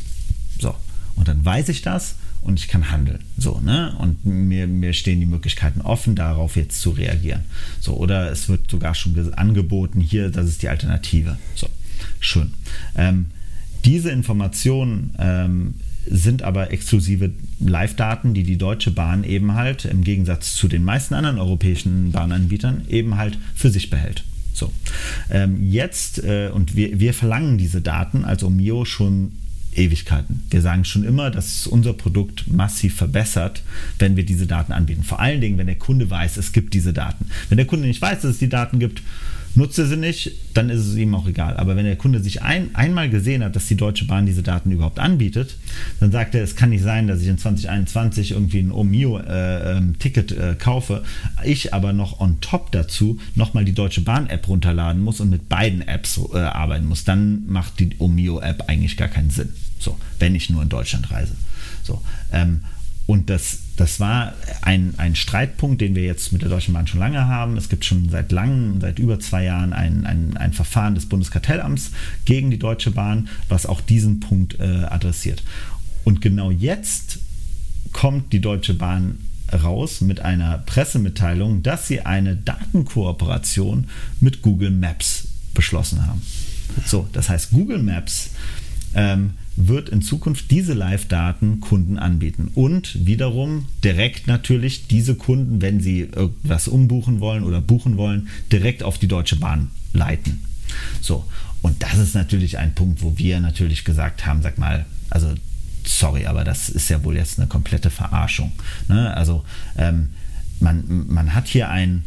[0.59, 0.75] So,
[1.17, 3.19] und dann weiß ich das und ich kann handeln.
[3.37, 3.93] So, ne?
[3.99, 7.41] Und mir, mir stehen die Möglichkeiten offen, darauf jetzt zu reagieren.
[7.81, 11.37] So, oder es wird sogar schon angeboten, hier, das ist die Alternative.
[11.55, 11.67] So,
[12.19, 12.53] schön.
[12.95, 13.25] Ähm,
[13.83, 15.73] diese Informationen ähm,
[16.05, 21.13] sind aber exklusive Live-Daten, die die Deutsche Bahn eben halt im Gegensatz zu den meisten
[21.15, 24.23] anderen europäischen Bahnanbietern eben halt für sich behält.
[24.53, 24.71] So,
[25.29, 29.33] ähm, jetzt, äh, und wir, wir verlangen diese Daten als Omio schon
[29.77, 30.43] Ewigkeiten.
[30.49, 33.63] Wir sagen schon immer, dass unser Produkt massiv verbessert,
[33.99, 35.03] wenn wir diese Daten anbieten.
[35.03, 37.29] Vor allen Dingen, wenn der Kunde weiß, es gibt diese Daten.
[37.49, 39.01] Wenn der Kunde nicht weiß, dass es die Daten gibt,
[39.57, 41.57] nutze sie nicht, dann ist es ihm auch egal.
[41.57, 44.71] Aber wenn der Kunde sich ein, einmal gesehen hat, dass die Deutsche Bahn diese Daten
[44.71, 45.57] überhaupt anbietet,
[45.99, 50.51] dann sagt er, es kann nicht sein, dass ich in 2021 irgendwie ein Omio-Ticket äh,
[50.51, 51.03] äh, kaufe,
[51.43, 55.81] ich aber noch on top dazu nochmal die Deutsche Bahn-App runterladen muss und mit beiden
[55.81, 57.03] Apps äh, arbeiten muss.
[57.03, 59.49] Dann macht die Omio-App eigentlich gar keinen Sinn.
[59.79, 61.33] So, wenn ich nur in Deutschland reise.
[61.83, 62.61] So, ähm,
[63.05, 66.99] und das, das war ein, ein Streitpunkt, den wir jetzt mit der Deutschen Bahn schon
[66.99, 67.57] lange haben.
[67.57, 71.91] Es gibt schon seit langem, seit über zwei Jahren ein, ein, ein Verfahren des Bundeskartellamts
[72.25, 75.43] gegen die Deutsche Bahn, was auch diesen Punkt äh, adressiert.
[76.03, 77.19] Und genau jetzt
[77.93, 79.19] kommt die Deutsche Bahn
[79.53, 83.85] raus mit einer Pressemitteilung, dass sie eine Datenkooperation
[84.19, 86.21] mit Google Maps beschlossen haben.
[86.85, 88.31] So, das heißt, Google Maps
[88.95, 95.81] ähm, wird in Zukunft diese Live-Daten Kunden anbieten und wiederum direkt natürlich diese Kunden, wenn
[95.81, 100.39] sie irgendwas umbuchen wollen oder buchen wollen, direkt auf die Deutsche Bahn leiten.
[101.01, 101.25] So,
[101.61, 105.33] und das ist natürlich ein Punkt, wo wir natürlich gesagt haben, sag mal, also
[105.83, 108.51] sorry, aber das ist ja wohl jetzt eine komplette Verarschung.
[108.87, 109.13] Ne?
[109.15, 109.43] Also
[109.77, 110.09] ähm,
[110.59, 112.03] man, man hat hier ein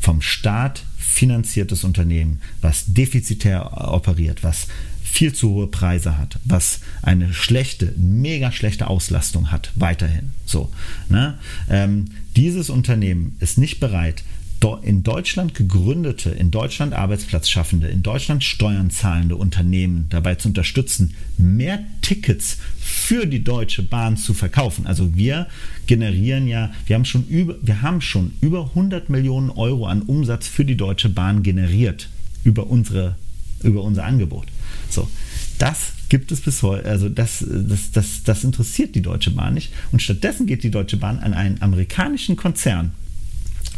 [0.00, 4.68] vom Staat finanziertes Unternehmen, was defizitär operiert, was
[5.02, 10.30] viel zu hohe Preise hat, was eine schlechte, mega schlechte Auslastung hat, weiterhin.
[10.44, 10.70] So,
[11.08, 11.38] ne?
[11.68, 14.22] ähm, dieses Unternehmen ist nicht bereit,
[14.82, 21.14] in Deutschland gegründete, in Deutschland Arbeitsplatz schaffende, in Deutschland Steuern zahlende Unternehmen dabei zu unterstützen,
[21.38, 24.86] mehr Tickets für die Deutsche Bahn zu verkaufen.
[24.86, 25.46] Also wir
[25.86, 30.46] generieren ja, wir haben schon über, wir haben schon über 100 Millionen Euro an Umsatz
[30.46, 32.10] für die Deutsche Bahn generiert
[32.44, 33.16] über unsere,
[33.62, 34.46] über unser Angebot.
[34.92, 35.08] So,
[35.58, 39.72] das gibt es bis heute, also das, das, das, das interessiert die Deutsche Bahn nicht.
[39.92, 42.92] Und stattdessen geht die Deutsche Bahn an einen amerikanischen Konzern,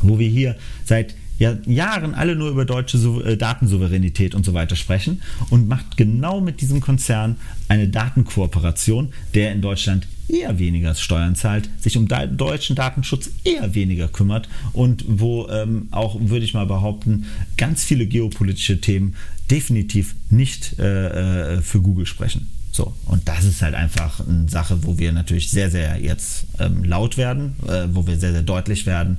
[0.01, 4.77] wo wir hier seit ja, Jahren alle nur über deutsche äh, Datensouveränität und so weiter
[4.77, 7.37] sprechen und macht genau mit diesem Konzern
[7.69, 14.09] eine Datenkooperation, der in Deutschland eher weniger Steuern zahlt, sich um deutschen Datenschutz eher weniger
[14.09, 19.15] kümmert und wo ähm, auch, würde ich mal behaupten, ganz viele geopolitische Themen
[19.51, 22.49] definitiv nicht äh, äh, für Google sprechen.
[22.75, 26.83] So, und das ist halt einfach eine Sache, wo wir natürlich sehr, sehr jetzt ähm,
[26.85, 29.19] laut werden, äh, wo wir sehr, sehr deutlich werden,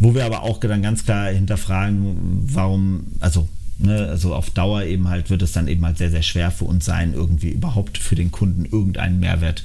[0.00, 3.48] wo wir aber auch dann ganz klar hinterfragen, warum, also
[3.80, 6.64] Ne, also auf Dauer eben halt wird es dann eben halt sehr, sehr schwer für
[6.64, 9.62] uns sein, irgendwie überhaupt für den Kunden irgendeinen Mehrwert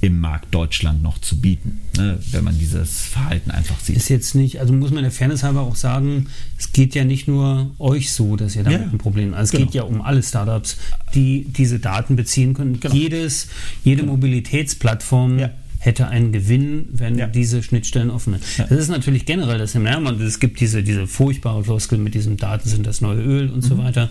[0.00, 3.96] im Markt Deutschland noch zu bieten, ne, wenn man dieses Verhalten einfach sieht.
[3.96, 7.26] Ist jetzt nicht, also muss man der Fairness halber auch sagen, es geht ja nicht
[7.26, 9.42] nur euch so, dass ihr damit ja, ein Problem habt.
[9.42, 9.64] Es genau.
[9.64, 10.76] geht ja um alle Startups,
[11.14, 12.78] die diese Daten beziehen können.
[12.78, 12.94] Genau.
[12.94, 13.48] Jedes,
[13.82, 14.12] jede genau.
[14.12, 17.26] Mobilitätsplattform ja hätte einen Gewinn, wenn ja.
[17.26, 18.58] diese Schnittstellen offen sind.
[18.58, 18.66] Ja.
[18.68, 22.36] Das ist natürlich generell das ja, und es gibt diese, diese furchtbare Floskel mit diesem
[22.36, 23.68] Daten sind das neue Öl und mhm.
[23.68, 24.10] so weiter.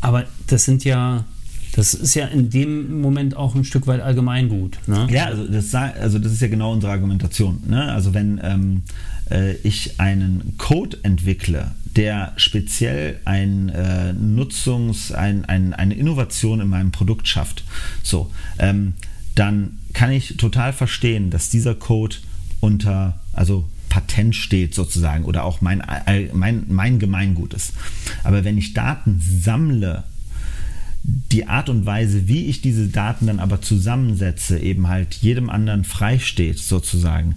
[0.00, 1.24] Aber das sind ja
[1.76, 4.78] das ist ja in dem Moment auch ein Stück weit allgemeingut.
[4.86, 5.08] Ne?
[5.10, 7.62] Ja, also das, also das ist ja genau unsere Argumentation.
[7.66, 7.92] Ne?
[7.92, 8.82] Also wenn, ähm,
[9.30, 16.68] äh, ich einen Code entwickle, der speziell ein äh, Nutzungs-, ein, ein, eine Innovation in
[16.68, 17.64] meinem Produkt schafft,
[18.02, 18.94] so, ähm,
[19.34, 22.16] dann kann ich total verstehen, dass dieser Code
[22.60, 25.82] unter, also Patent steht sozusagen oder auch mein,
[26.32, 27.74] mein, mein Gemeingut ist.
[28.24, 30.04] Aber wenn ich Daten sammle,
[31.06, 35.84] die Art und Weise, wie ich diese Daten dann aber zusammensetze, eben halt jedem anderen
[35.84, 37.36] freisteht sozusagen.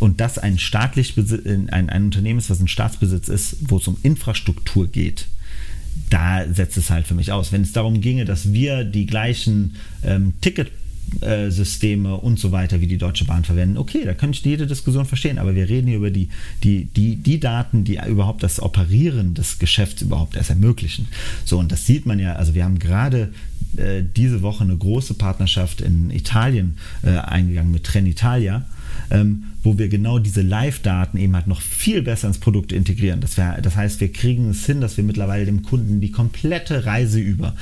[0.00, 3.98] Und das ein staatlich ein, ein Unternehmen ist, was ein Staatsbesitz ist, wo es um
[4.02, 5.26] Infrastruktur geht,
[6.08, 7.52] da setzt es halt für mich aus.
[7.52, 10.72] Wenn es darum ginge, dass wir die gleichen ähm, Ticket
[11.20, 13.76] äh, Systeme und so weiter, wie die Deutsche Bahn verwenden.
[13.76, 16.28] Okay, da könnte ich jede Diskussion verstehen, aber wir reden hier über die,
[16.62, 21.08] die, die, die Daten, die überhaupt das Operieren des Geschäfts überhaupt erst ermöglichen.
[21.44, 23.32] So, und das sieht man ja, also wir haben gerade
[23.76, 28.64] äh, diese Woche eine große Partnerschaft in Italien äh, eingegangen mit Trenitalia.
[29.10, 33.20] Ähm, wo wir genau diese Live-Daten eben halt noch viel besser ins Produkt integrieren.
[33.20, 36.84] Das, wär, das heißt, wir kriegen es hin, dass wir mittlerweile dem Kunden die komplette
[36.86, 37.54] Reise über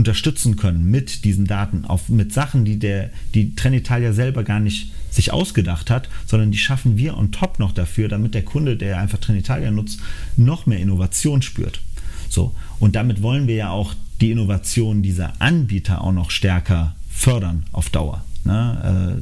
[0.00, 4.92] unterstützen können mit diesen Daten, auf, mit Sachen, die der, die Trenitalia selber gar nicht
[5.10, 8.98] sich ausgedacht hat, sondern die schaffen wir on top noch dafür, damit der Kunde, der
[8.98, 10.00] einfach Trenitalia nutzt,
[10.38, 11.82] noch mehr Innovation spürt.
[12.30, 12.54] So.
[12.78, 13.92] Und damit wollen wir ja auch
[14.22, 18.24] die Innovation dieser Anbieter auch noch stärker fördern auf Dauer.
[18.44, 19.20] Ne?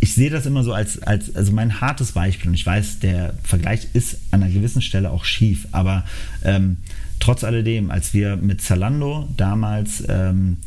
[0.00, 3.34] Ich sehe das immer so als, als also mein hartes Beispiel und ich weiß, der
[3.42, 6.04] Vergleich ist an einer gewissen Stelle auch schief, aber
[6.44, 6.78] ähm,
[7.18, 10.58] trotz alledem, als wir mit Zalando damals ähm,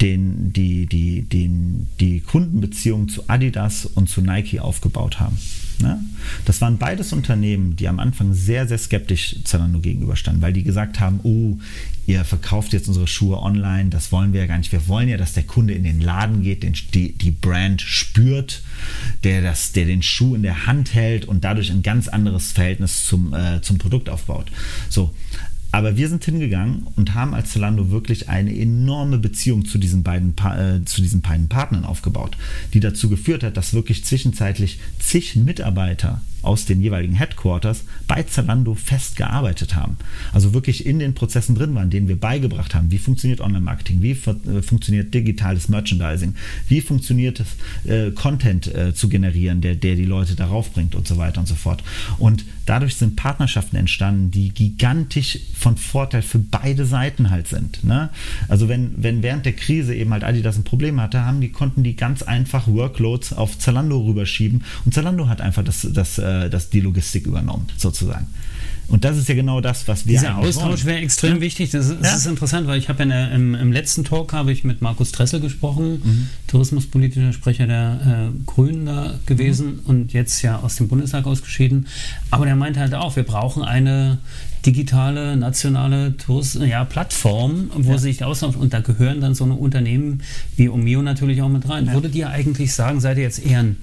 [0.00, 5.38] den, die, die, den, die Kundenbeziehung zu Adidas und zu Nike aufgebaut haben.
[5.80, 6.00] Ne?
[6.44, 11.00] Das waren beides Unternehmen, die am Anfang sehr, sehr skeptisch Zalando gegenüberstanden, weil die gesagt
[11.00, 11.58] haben, oh,
[12.06, 14.72] ihr verkauft jetzt unsere Schuhe online, das wollen wir ja gar nicht.
[14.72, 18.62] Wir wollen ja, dass der Kunde in den Laden geht, den, die, die Brand spürt,
[19.24, 23.06] der, das, der den Schuh in der Hand hält und dadurch ein ganz anderes Verhältnis
[23.06, 24.46] zum, äh, zum Produkt aufbaut.
[24.88, 25.14] So,
[25.72, 30.34] aber wir sind hingegangen und haben als Zalando wirklich eine enorme Beziehung zu diesen beiden,
[30.38, 32.36] äh, zu diesen beiden Partnern aufgebaut,
[32.74, 38.74] die dazu geführt hat, dass wirklich zwischenzeitlich zig Mitarbeiter aus den jeweiligen Headquarters bei Zalando
[38.74, 39.96] festgearbeitet haben.
[40.32, 44.12] Also wirklich in den Prozessen drin waren, denen wir beigebracht haben, wie funktioniert Online-Marketing, wie
[44.12, 46.34] äh, funktioniert digitales Merchandising,
[46.68, 51.06] wie funktioniert es, äh, Content äh, zu generieren, der, der die Leute darauf bringt und
[51.06, 51.82] so weiter und so fort.
[52.18, 57.84] Und dadurch sind Partnerschaften entstanden, die gigantisch von Vorteil für beide Seiten halt sind.
[57.84, 58.10] Ne?
[58.48, 61.82] Also wenn, wenn während der Krise eben halt Adidas ein Problem hatte, haben die, konnten
[61.82, 66.50] die ganz einfach Workloads auf Zalando rüberschieben und Zalando hat einfach das, das äh, äh,
[66.50, 68.26] das, die Logistik übernommen, sozusagen.
[68.88, 71.40] Und das ist ja genau das, was wir Dieser Austausch wäre extrem ja.
[71.40, 71.70] wichtig.
[71.70, 72.16] Das, ist, das ja.
[72.16, 75.38] ist interessant, weil ich habe ja im, im, letzten Talk habe ich mit Markus Dressel
[75.38, 76.28] gesprochen, mhm.
[76.48, 79.80] tourismuspolitischer Sprecher der äh, Grünen da gewesen mhm.
[79.84, 81.86] und jetzt ja aus dem Bundestag ausgeschieden.
[82.32, 84.18] Aber der meinte halt auch, wir brauchen eine
[84.66, 87.98] digitale nationale Tourist ja, Plattform, wo ja.
[87.98, 90.22] sich austauschen und da gehören dann so eine Unternehmen
[90.56, 91.86] wie Omio natürlich auch mit rein.
[91.86, 91.92] Ja.
[91.92, 93.76] Würdet ihr eigentlich sagen, seid ihr jetzt eher ein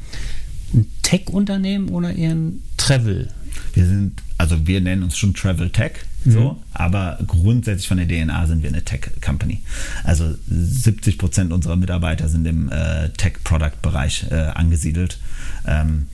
[0.74, 3.30] ein Tech-Unternehmen oder eher ein Travel?
[3.74, 5.93] Wir sind, also wir nennen uns schon Travel Tech,
[6.26, 6.55] so, mhm.
[6.74, 9.61] aber grundsätzlich von der DNA sind wir eine Tech-Company.
[10.03, 15.20] Also 70 Prozent unserer Mitarbeiter sind im äh, Tech-Product-Bereich äh, angesiedelt.
[15.65, 16.07] Ähm,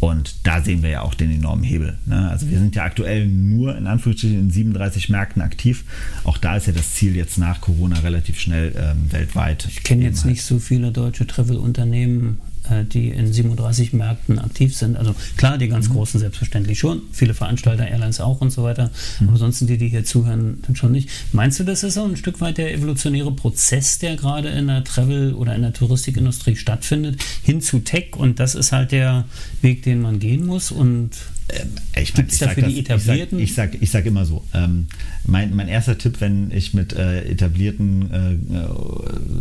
[0.00, 1.98] und da sehen wir ja auch den enormen Hebel.
[2.06, 2.30] Ne?
[2.30, 5.84] Also wir sind ja aktuell nur in Anführungsstrichen in 37 Märkten aktiv.
[6.24, 9.66] Auch da ist ja das Ziel jetzt nach Corona relativ schnell ähm, weltweit.
[9.68, 10.30] Ich kenne jetzt halt.
[10.30, 12.38] nicht so viele deutsche Travel-Unternehmen,
[12.84, 14.96] die in 37 Märkten aktiv sind.
[14.96, 15.94] Also klar, die ganz mhm.
[15.94, 18.90] großen selbstverständlich schon, viele Veranstalter, Airlines auch und so weiter.
[19.20, 19.28] Mhm.
[19.28, 21.08] Aber ansonsten die, die hier zuhören, dann schon nicht.
[21.32, 24.84] Meinst du, das ist so ein Stück weit der evolutionäre Prozess, der gerade in der
[24.84, 29.24] Travel- oder in der Touristikindustrie stattfindet, hin zu Tech und das ist halt der
[29.62, 31.39] Weg, den man gehen muss und äh,
[31.96, 33.38] ich mein, Gibt es dafür die etablierten?
[33.38, 34.86] Ich sage ich sag, ich sag immer so, ähm,
[35.24, 38.68] mein, mein erster Tipp, wenn ich mit äh, etablierten äh, äh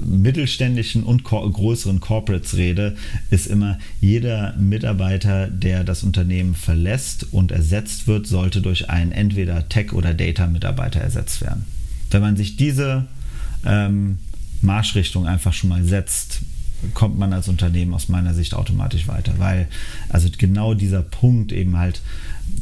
[0.05, 2.95] mittelständischen und ko größeren Corporates rede,
[3.29, 9.69] ist immer, jeder Mitarbeiter, der das Unternehmen verlässt und ersetzt wird, sollte durch einen entweder
[9.69, 11.65] Tech- oder Data-Mitarbeiter ersetzt werden.
[12.11, 13.05] Wenn man sich diese
[13.65, 14.17] ähm,
[14.61, 16.41] Marschrichtung einfach schon mal setzt,
[16.93, 19.33] kommt man als Unternehmen aus meiner Sicht automatisch weiter.
[19.37, 19.67] Weil
[20.09, 22.01] also genau dieser Punkt eben halt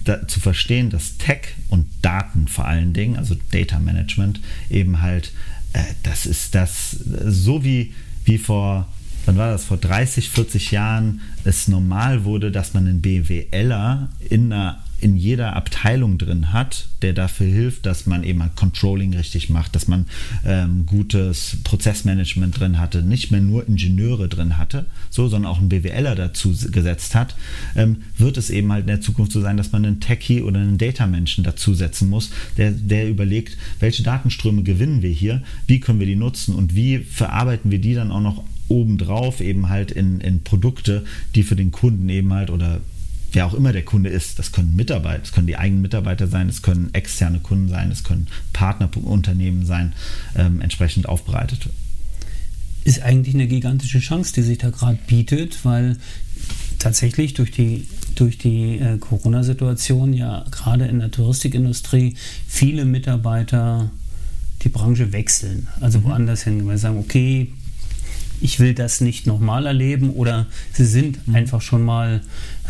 [0.03, 5.31] da, zu verstehen, dass Tech und Daten vor allen Dingen, also Data Management, eben halt,
[5.73, 7.93] äh, das ist das, so wie,
[8.25, 8.87] wie vor,
[9.25, 14.51] wann war das, vor 30, 40 Jahren es normal wurde, dass man einen BWLer in
[14.51, 19.75] einer in jeder Abteilung drin hat, der dafür hilft, dass man eben Controlling richtig macht,
[19.75, 20.05] dass man
[20.45, 25.69] ähm, gutes Prozessmanagement drin hatte, nicht mehr nur Ingenieure drin hatte, so, sondern auch einen
[25.69, 27.35] BWLer dazu gesetzt hat,
[27.75, 30.59] ähm, wird es eben halt in der Zukunft so sein, dass man einen Techie oder
[30.59, 36.07] einen Data-Menschen dazusetzen muss, der, der überlegt, welche Datenströme gewinnen wir hier, wie können wir
[36.07, 40.43] die nutzen und wie verarbeiten wir die dann auch noch obendrauf eben halt in, in
[40.43, 42.81] Produkte, die für den Kunden eben halt oder
[43.37, 44.39] wer auch immer der Kunde ist.
[44.39, 48.03] Das können Mitarbeiter, das können die eigenen Mitarbeiter sein, es können externe Kunden sein, es
[48.03, 49.93] können Partnerunternehmen sein,
[50.35, 51.69] ähm, entsprechend aufbereitet.
[52.83, 55.97] Ist eigentlich eine gigantische Chance, die sich da gerade bietet, weil
[56.79, 62.15] tatsächlich durch die, durch die äh, Corona-Situation ja gerade in der Touristikindustrie
[62.47, 63.91] viele Mitarbeiter
[64.63, 66.05] die Branche wechseln, also mhm.
[66.05, 67.51] woanders hin, weil sie sagen, okay,
[68.41, 71.35] ich will das nicht nochmal erleben oder sie sind mhm.
[71.35, 72.21] einfach schon mal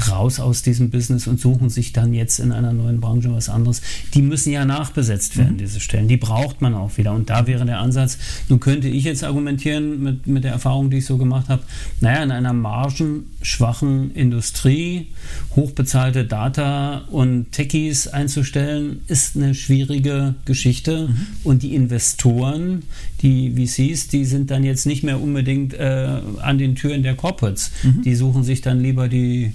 [0.10, 3.82] raus aus diesem Business und suchen sich dann jetzt in einer neuen Branche was anderes.
[4.14, 5.58] Die müssen ja nachbesetzt werden, mhm.
[5.58, 6.08] diese Stellen.
[6.08, 7.14] Die braucht man auch wieder.
[7.14, 8.18] Und da wäre der Ansatz,
[8.50, 11.64] nun könnte ich jetzt argumentieren mit, mit der Erfahrung, die ich so gemacht habe,
[12.00, 15.08] naja, in einer margenschwachen Industrie
[15.56, 21.08] hochbezahlte Data und Techies einzustellen, ist eine schwierige Geschichte.
[21.08, 21.28] Mhm.
[21.44, 22.84] Und die Investoren,
[23.22, 26.08] die VCs, die sind dann jetzt nicht mehr unbedingt äh,
[26.42, 27.72] an den Türen der Corporates.
[27.84, 28.02] Mhm.
[28.04, 29.54] Die suchen sich dann lieber die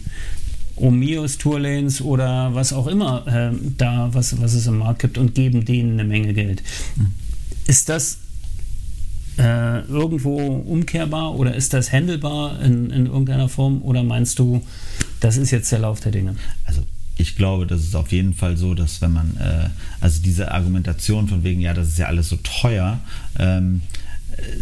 [0.76, 5.34] Omios Tourlanes oder was auch immer äh, da, was, was es im Markt gibt und
[5.34, 6.62] geben denen eine Menge Geld.
[6.96, 7.12] Mhm.
[7.66, 8.18] Ist das
[9.38, 14.62] äh, irgendwo umkehrbar oder ist das handelbar in, in irgendeiner Form oder meinst du,
[15.20, 16.36] das ist jetzt der Lauf der Dinge?
[16.64, 16.82] Also
[17.16, 19.68] ich glaube, das ist auf jeden Fall so, dass wenn man, äh,
[20.00, 23.00] also diese Argumentation von wegen, ja, das ist ja alles so teuer,
[23.38, 23.82] ähm,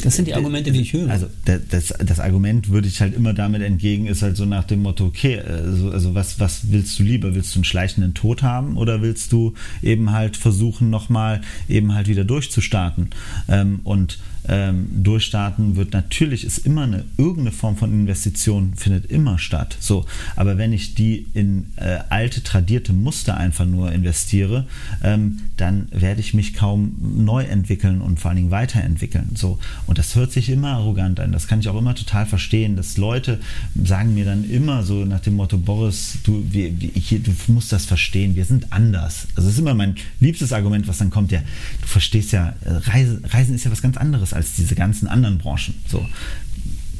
[0.02, 1.10] das sind die Argumente, die ich höre.
[1.10, 4.82] Also das, das Argument würde ich halt immer damit entgegen, ist halt so nach dem
[4.82, 7.34] Motto, okay, also, also was, was willst du lieber?
[7.34, 12.08] Willst du einen schleichenden Tod haben oder willst du eben halt versuchen, nochmal eben halt
[12.08, 13.10] wieder durchzustarten?
[13.48, 14.18] Ähm, und
[14.48, 19.76] ähm, durchstarten wird, natürlich ist immer eine irgendeine Form von Investition findet immer statt.
[19.80, 24.66] So, aber wenn ich die in äh, alte tradierte Muster einfach nur investiere,
[25.02, 29.30] ähm, dann werde ich mich kaum neu entwickeln und vor allen Dingen weiterentwickeln.
[29.34, 31.32] So und das hört sich immer arrogant an.
[31.32, 33.40] Das kann ich auch immer total verstehen, dass Leute
[33.82, 37.84] sagen mir dann immer so nach dem Motto Boris, du, wir, hier, du musst das
[37.84, 38.36] verstehen.
[38.36, 39.26] Wir sind anders.
[39.34, 41.32] Also das ist immer mein liebstes Argument, was dann kommt.
[41.32, 41.40] Ja,
[41.80, 45.38] du verstehst ja, äh, Reise, Reisen ist ja was ganz anderes als diese ganzen anderen
[45.38, 45.74] Branchen.
[45.86, 46.06] So,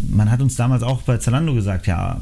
[0.09, 2.21] man hat uns damals auch bei Zalando gesagt, ja,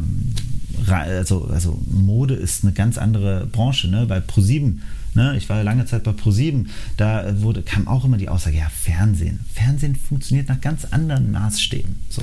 [0.86, 3.88] also, also Mode ist eine ganz andere Branche.
[3.88, 4.06] Ne?
[4.06, 4.82] Bei ProSieben
[5.14, 5.36] Ne?
[5.36, 9.40] Ich war lange Zeit bei ProSieben, da wurde, kam auch immer die Aussage, ja, Fernsehen.
[9.54, 11.96] Fernsehen funktioniert nach ganz anderen Maßstäben.
[12.08, 12.22] So.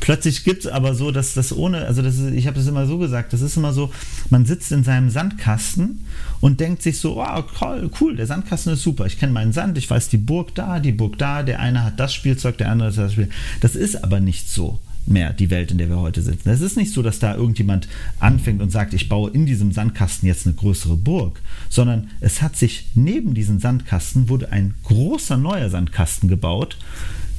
[0.00, 2.86] Plötzlich gibt es aber so, dass das ohne, also das ist, ich habe das immer
[2.86, 3.92] so gesagt, das ist immer so,
[4.30, 6.04] man sitzt in seinem Sandkasten
[6.40, 9.78] und denkt sich so, oh, cool, cool der Sandkasten ist super, ich kenne meinen Sand,
[9.78, 12.90] ich weiß die Burg da, die Burg da, der eine hat das Spielzeug, der andere
[12.90, 13.30] hat das Spiel.
[13.60, 16.48] Das ist aber nicht so mehr die Welt, in der wir heute sitzen.
[16.48, 17.88] Es ist nicht so, dass da irgendjemand
[18.20, 22.56] anfängt und sagt, ich baue in diesem Sandkasten jetzt eine größere Burg, sondern es hat
[22.56, 26.76] sich neben diesem Sandkasten wurde ein großer neuer Sandkasten gebaut,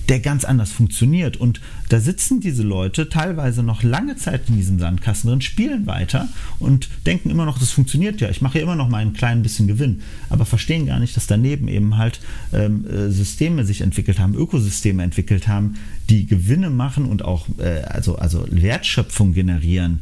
[0.10, 1.38] der ganz anders funktioniert.
[1.38, 6.28] Und da sitzen diese Leute teilweise noch lange Zeit in diesem Sandkasten drin, spielen weiter
[6.60, 8.30] und denken immer noch, das funktioniert ja.
[8.30, 11.28] Ich mache ja immer noch mal ein klein bisschen Gewinn, aber verstehen gar nicht, dass
[11.28, 12.20] daneben eben halt
[12.51, 15.76] ähm, äh, Systeme sich entwickelt haben, Ökosysteme entwickelt haben,
[16.10, 20.01] die Gewinne machen und auch äh, also, also Wertschöpfung generieren,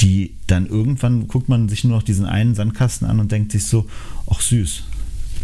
[0.00, 3.64] die dann irgendwann guckt man sich nur noch diesen einen Sandkasten an und denkt sich
[3.64, 3.86] so,
[4.30, 4.84] ach süß.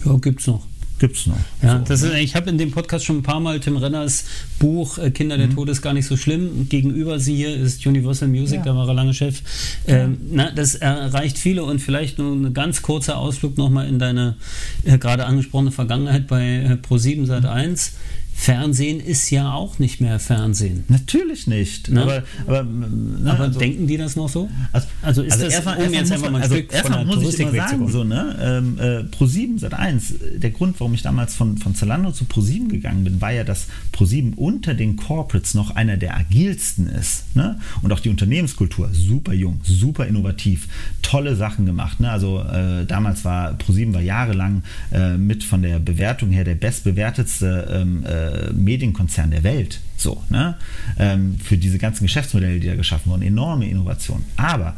[0.04, 0.66] Ja, gibt's noch
[1.04, 1.36] gibt es noch.
[1.62, 4.24] Ja, so, das ist, ich habe in dem Podcast schon ein paar Mal Tim Renners
[4.58, 5.54] Buch äh, Kinder der mhm.
[5.54, 6.66] Tod ist gar nicht so schlimm.
[6.70, 8.64] Gegenüber sie hier ist Universal Music, ja.
[8.64, 9.42] da war er lange Chef.
[9.86, 14.36] Ähm, na, das erreicht viele und vielleicht nur ein ganz kurzer Ausflug nochmal in deine
[14.84, 17.92] äh, gerade angesprochene Vergangenheit bei äh, Pro7 Sat 1.
[17.92, 20.84] Mhm Fernsehen ist ja auch nicht mehr Fernsehen.
[20.88, 21.88] Natürlich nicht.
[21.88, 22.02] Ne?
[22.02, 24.50] Aber, aber, ne, aber also, denken die das noch so?
[24.72, 27.34] Also, also ist also das erstmal, um jetzt einfach mal ein also Stück erstmal muss
[27.34, 31.34] ich immer sagen, so, ne, ähm, äh, Pro7 seit 1, der Grund, warum ich damals
[31.34, 35.70] von, von Zalando zu Pro7 gegangen bin, war ja, dass Pro7 unter den Corporates noch
[35.70, 37.34] einer der agilsten ist.
[37.36, 37.58] Ne?
[37.82, 40.68] Und auch die Unternehmenskultur, super jung, super innovativ,
[41.02, 42.00] tolle Sachen gemacht.
[42.00, 42.10] Ne?
[42.10, 47.68] Also äh, damals war Pro7 war jahrelang äh, mit von der Bewertung her der bestbewertetste
[47.72, 49.80] ähm, äh, Medienkonzern der Welt.
[49.96, 50.56] So, ne?
[50.98, 54.24] Ähm, für diese ganzen Geschäftsmodelle, die da geschaffen wurden, enorme Innovation.
[54.36, 54.76] Aber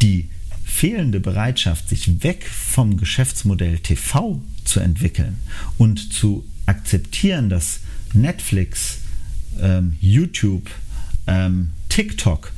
[0.00, 0.28] die
[0.64, 5.36] fehlende Bereitschaft, sich weg vom Geschäftsmodell TV zu entwickeln
[5.78, 7.80] und zu akzeptieren, dass
[8.14, 8.98] Netflix,
[9.60, 10.70] ähm, YouTube,
[11.26, 12.52] ähm, TikTok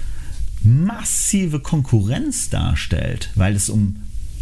[0.63, 3.97] massive Konkurrenz darstellt, weil es um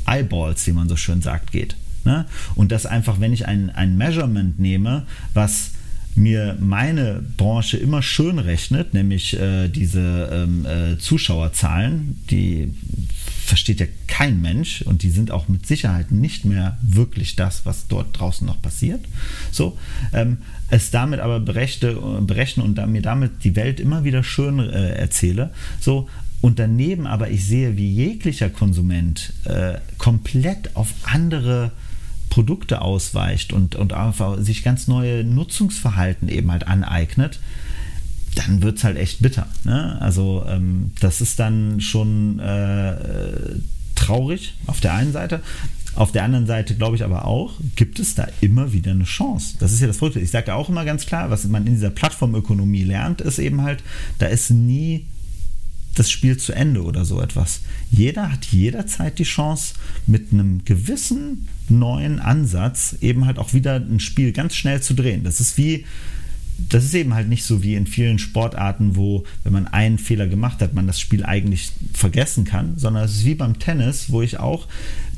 [0.06, 1.76] Eyeballs, wie man so schön sagt, geht.
[2.04, 2.26] Ne?
[2.54, 5.72] Und das einfach, wenn ich ein, ein Measurement nehme, was
[6.14, 12.74] mir meine Branche immer schön rechnet, nämlich äh, diese ähm, äh, Zuschauerzahlen, die
[13.44, 17.88] versteht ja kein Mensch und die sind auch mit Sicherheit nicht mehr wirklich das, was
[17.88, 19.04] dort draußen noch passiert.
[19.50, 19.78] So,
[20.12, 20.38] ähm,
[20.70, 25.50] es damit aber berechte, berechne und mir damit die Welt immer wieder schön äh, erzähle.
[25.80, 26.08] So,
[26.40, 31.72] und daneben aber ich sehe, wie jeglicher Konsument äh, komplett auf andere
[32.32, 33.92] Produkte ausweicht und, und
[34.38, 37.40] sich ganz neue Nutzungsverhalten eben halt aneignet,
[38.36, 39.48] dann wird es halt echt bitter.
[39.64, 40.00] Ne?
[40.00, 42.94] Also ähm, das ist dann schon äh,
[43.96, 45.42] traurig auf der einen Seite.
[45.94, 49.56] Auf der anderen Seite glaube ich aber auch, gibt es da immer wieder eine Chance.
[49.60, 50.20] Das ist ja das Verrückte.
[50.20, 53.60] Ich sage ja auch immer ganz klar, was man in dieser Plattformökonomie lernt, ist eben
[53.60, 53.82] halt,
[54.18, 55.04] da ist nie
[55.94, 57.60] das Spiel zu Ende oder so etwas.
[57.90, 59.74] Jeder hat jederzeit die Chance,
[60.06, 65.24] mit einem gewissen neuen Ansatz eben halt auch wieder ein Spiel ganz schnell zu drehen.
[65.24, 65.84] Das ist wie,
[66.58, 70.26] das ist eben halt nicht so wie in vielen Sportarten, wo, wenn man einen Fehler
[70.26, 74.22] gemacht hat, man das Spiel eigentlich vergessen kann, sondern es ist wie beim Tennis, wo
[74.22, 74.68] ich auch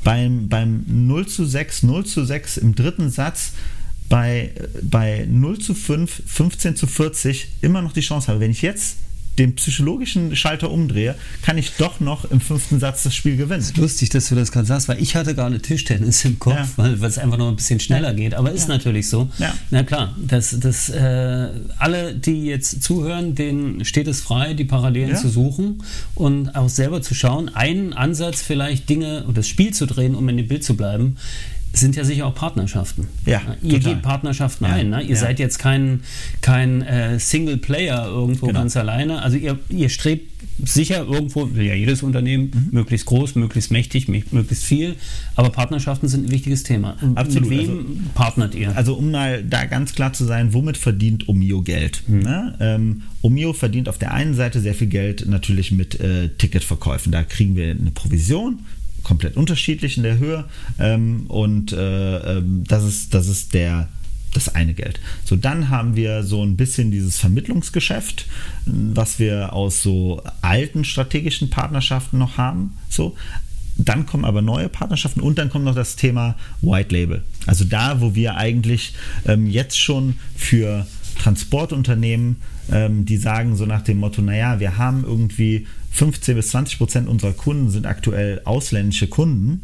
[0.03, 3.53] beim, beim 0 zu 6, 0 zu 6 im dritten Satz
[4.09, 4.51] bei,
[4.83, 8.39] bei 0 zu 5, 15 zu 40 immer noch die Chance habe.
[8.39, 8.97] Wenn ich jetzt
[9.37, 13.59] den psychologischen Schalter umdrehe, kann ich doch noch im fünften Satz das Spiel gewinnen.
[13.59, 16.55] Es ist lustig, dass du das gerade sagst, weil ich hatte gerade Tischtennis im Kopf,
[16.55, 16.69] ja.
[16.77, 18.13] weil, es einfach noch ein bisschen schneller ja.
[18.13, 18.33] geht.
[18.33, 18.75] Aber ist ja.
[18.75, 19.29] natürlich so.
[19.69, 25.15] Na klar, dass das, äh, alle, die jetzt zuhören, denen steht es frei, die Parallelen
[25.15, 25.83] zu suchen
[26.13, 30.27] und auch selber zu schauen, einen Ansatz vielleicht Dinge oder das Spiel zu drehen, um
[30.29, 31.17] in dem Bild zu bleiben
[31.79, 33.07] sind ja sicher auch Partnerschaften.
[33.25, 33.93] Ja, ihr total.
[33.93, 34.89] geht Partnerschaften ja, ein.
[34.89, 35.01] Ne?
[35.01, 35.15] Ihr ja.
[35.15, 36.01] seid jetzt kein,
[36.41, 38.59] kein äh, Single-Player irgendwo genau.
[38.59, 39.21] ganz alleine.
[39.21, 40.31] Also ihr, ihr strebt
[40.63, 42.67] sicher irgendwo, will ja jedes Unternehmen, mhm.
[42.71, 44.95] möglichst groß, möglichst mächtig, möglichst viel.
[45.35, 46.97] Aber Partnerschaften sind ein wichtiges Thema.
[47.15, 47.49] Absolut.
[47.49, 48.75] Mit wem also, partnert ihr?
[48.75, 52.03] Also um mal da ganz klar zu sein, womit verdient Omio Geld?
[52.07, 52.19] Mhm.
[52.19, 52.55] Ne?
[52.59, 57.11] Ähm, Omio verdient auf der einen Seite sehr viel Geld natürlich mit äh, Ticketverkäufen.
[57.11, 58.59] Da kriegen wir eine Provision
[59.05, 60.45] komplett unterschiedlich in der Höhe.
[60.79, 63.87] Ähm, und äh, ähm, das, ist, das ist der,
[64.33, 64.99] das eine Geld.
[65.23, 68.25] So, dann haben wir so ein bisschen dieses Vermittlungsgeschäft,
[68.65, 72.73] was wir aus so alten strategischen Partnerschaften noch haben.
[72.89, 73.15] So,
[73.77, 77.23] dann kommen aber neue Partnerschaften und dann kommt noch das Thema White Label.
[77.45, 78.93] Also da, wo wir eigentlich
[79.25, 80.87] ähm, jetzt schon für
[81.19, 82.37] Transportunternehmen,
[82.71, 87.07] ähm, die sagen so nach dem Motto, naja, wir haben irgendwie 15 bis 20 Prozent
[87.07, 89.61] unserer Kunden sind aktuell ausländische Kunden.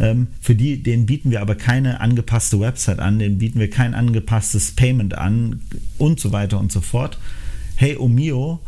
[0.00, 3.94] Ähm, für die, denen bieten wir aber keine angepasste Website an, denen bieten wir kein
[3.94, 5.60] angepasstes Payment an
[5.96, 7.18] und so weiter und so fort.
[7.76, 8.58] Hey, Omio,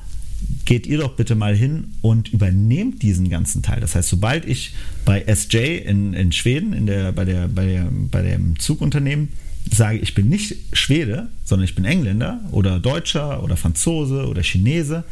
[0.64, 3.80] geht ihr doch bitte mal hin und übernehmt diesen ganzen Teil.
[3.80, 7.88] Das heißt, sobald ich bei SJ in, in Schweden, in der, bei, der, bei, der,
[7.90, 9.30] bei dem Zugunternehmen,
[9.68, 15.02] sage, ich bin nicht Schwede, sondern ich bin Engländer oder Deutscher oder Franzose oder Chinese,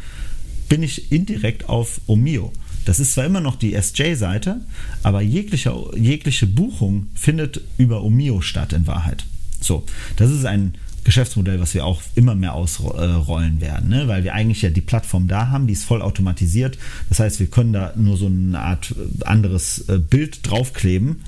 [0.69, 2.53] bin ich indirekt auf Omio.
[2.85, 4.61] Das ist zwar immer noch die SJ-Seite,
[5.03, 9.27] aber jegliche, jegliche Buchung findet über Omio statt in Wahrheit.
[9.61, 9.85] So,
[10.17, 14.09] das ist ein Geschäftsmodell, was wir auch immer mehr ausrollen werden, ne?
[14.09, 16.79] weil wir eigentlich ja die Plattform da haben, die ist voll automatisiert.
[17.09, 18.95] Das heißt, wir können da nur so eine Art
[19.25, 21.21] anderes äh, Bild draufkleben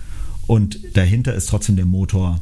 [0.47, 2.41] und dahinter ist trotzdem der Motor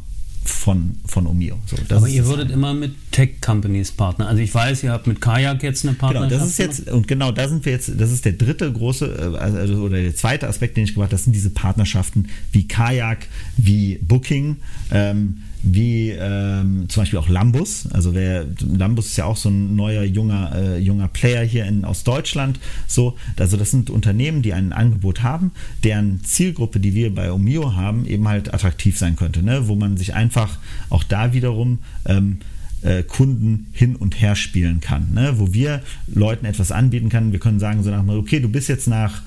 [0.69, 1.59] von, von Omio.
[1.65, 4.29] So, Aber ihr würdet immer mit Tech-Companies partnern.
[4.29, 6.31] Also ich weiß, ihr habt mit Kajak jetzt eine Partnerschaft.
[6.31, 9.07] Genau, das ist jetzt, und genau da sind wir jetzt, das ist der dritte große,
[9.07, 12.69] äh, also, oder der zweite Aspekt, den ich gemacht habe, das sind diese Partnerschaften wie
[12.69, 14.57] Kajak, wie Booking.
[14.91, 17.87] Ähm, wie ähm, zum Beispiel auch Lambus.
[17.91, 21.85] Also wer, Lambus ist ja auch so ein neuer junger, äh, junger Player hier in,
[21.85, 22.61] aus Deutschland.
[22.87, 25.53] So, also das sind Unternehmen, die ein Angebot haben,
[25.85, 29.69] deren Zielgruppe, die wir bei Omio haben, eben halt attraktiv sein könnte, ne?
[29.69, 30.58] wo man sich einfach
[30.91, 32.39] auch da wiederum ähm,
[32.83, 35.35] äh, Kunden hin und her spielen kann, ne?
[35.37, 37.33] wo wir Leuten etwas anbieten können.
[37.33, 39.23] Wir können sagen so nach, okay, du bist jetzt nach,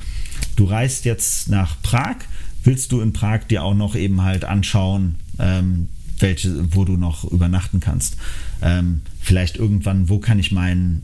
[0.55, 2.17] du reist jetzt nach Prag,
[2.63, 7.25] willst du in Prag dir auch noch eben halt anschauen, ähm, welche, wo du noch
[7.25, 8.15] übernachten kannst.
[8.61, 11.03] Ähm, vielleicht irgendwann, wo kann ich meinen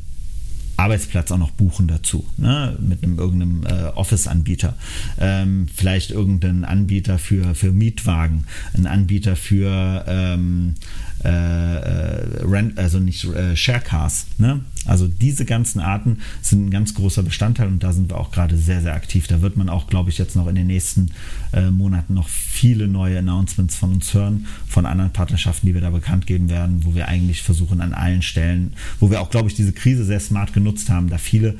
[0.78, 2.78] Arbeitsplatz auch noch buchen dazu, ne?
[2.80, 4.76] mit einem irgendeinem äh, Office-Anbieter.
[5.20, 10.76] Ähm, vielleicht irgendeinen Anbieter für, für Mietwagen, einen Anbieter für ähm,
[11.24, 14.28] äh, äh, Rent, also nicht äh, Sharecars.
[14.38, 14.62] Ne?
[14.86, 18.58] Also diese ganzen Arten sind ein ganz großer Bestandteil und da sind wir auch gerade
[18.58, 19.28] sehr, sehr aktiv.
[19.28, 21.12] Da wird man auch, glaube ich, jetzt noch in den nächsten
[21.54, 25.90] äh, Monaten noch viele neue Announcements von uns hören, von anderen Partnerschaften, die wir da
[25.90, 29.56] bekannt geben werden, wo wir eigentlich versuchen an allen Stellen, wo wir auch, glaube ich,
[29.56, 31.56] diese Krise sehr smart genutzt haben, da viele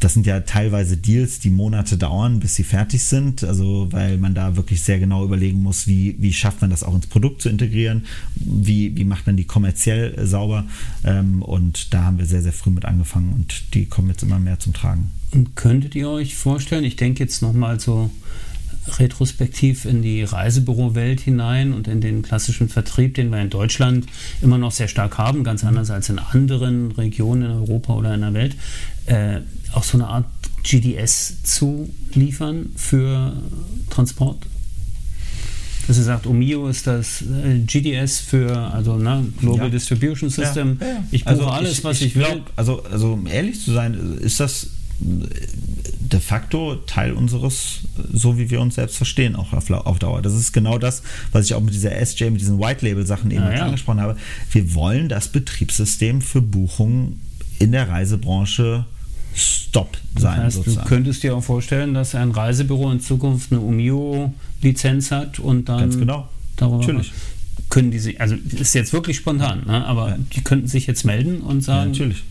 [0.00, 3.44] das sind ja teilweise Deals, die Monate dauern, bis sie fertig sind.
[3.44, 6.94] Also weil man da wirklich sehr genau überlegen muss, wie, wie schafft man das auch
[6.94, 10.64] ins Produkt zu integrieren, wie, wie macht man die kommerziell äh, sauber.
[11.04, 14.38] Ähm, und da haben wir sehr, sehr früh mit angefangen und die kommen jetzt immer
[14.38, 15.10] mehr zum Tragen.
[15.32, 18.10] Und könntet ihr euch vorstellen, ich denke jetzt nochmal so
[18.98, 24.06] retrospektiv in die Reisebürowelt hinein und in den klassischen Vertrieb, den wir in Deutschland
[24.42, 28.20] immer noch sehr stark haben, ganz anders als in anderen Regionen in Europa oder in
[28.20, 28.56] der Welt,
[29.06, 29.40] äh,
[29.72, 30.26] auch so eine Art
[30.62, 33.34] GDS zu liefern für
[33.90, 34.46] Transport?
[35.88, 39.70] dass ihr sagt, Omio ist das äh, GDS für, also ne, Global ja.
[39.70, 40.76] Distribution System.
[40.80, 42.24] Ja, ja, ich buche also alles, ich, was ich, ich will.
[42.24, 44.68] Glaub, also, also um ehrlich zu sein, ist das
[46.12, 47.80] de facto Teil unseres,
[48.12, 50.22] so wie wir uns selbst verstehen, auch auf, auf Dauer.
[50.22, 51.02] Das ist genau das,
[51.32, 53.66] was ich auch mit dieser SJ, mit diesen White Label Sachen eben ja.
[53.66, 54.16] angesprochen habe.
[54.50, 57.20] Wir wollen das Betriebssystem für Buchungen
[57.58, 58.86] in der Reisebranche
[59.34, 60.36] Stop sein.
[60.36, 60.88] Das heißt, sozusagen.
[60.88, 65.80] du könntest dir auch vorstellen, dass ein Reisebüro in Zukunft eine Umio-Lizenz hat und dann
[65.80, 66.28] Ganz genau.
[66.56, 67.12] darüber Natürlich.
[67.68, 69.84] können die sich, also ist jetzt wirklich spontan, ne?
[69.84, 70.18] aber ja.
[70.34, 72.24] die könnten sich jetzt melden und sagen, ja, natürlich.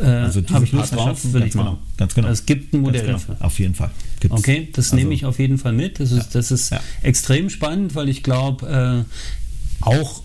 [0.00, 1.78] Äh, also habe ich Lust drauf, will ich genau, machen.
[1.96, 2.28] Ganz genau.
[2.28, 3.12] Es gibt ein Modell genau.
[3.14, 3.36] dafür.
[3.40, 3.90] Auf jeden Fall.
[4.20, 4.38] Gibt's.
[4.38, 6.00] Okay, das also, nehme ich auf jeden Fall mit.
[6.00, 6.24] Das ist, ja.
[6.32, 6.80] das ist ja.
[7.02, 10.22] extrem spannend, weil ich glaube, äh, auch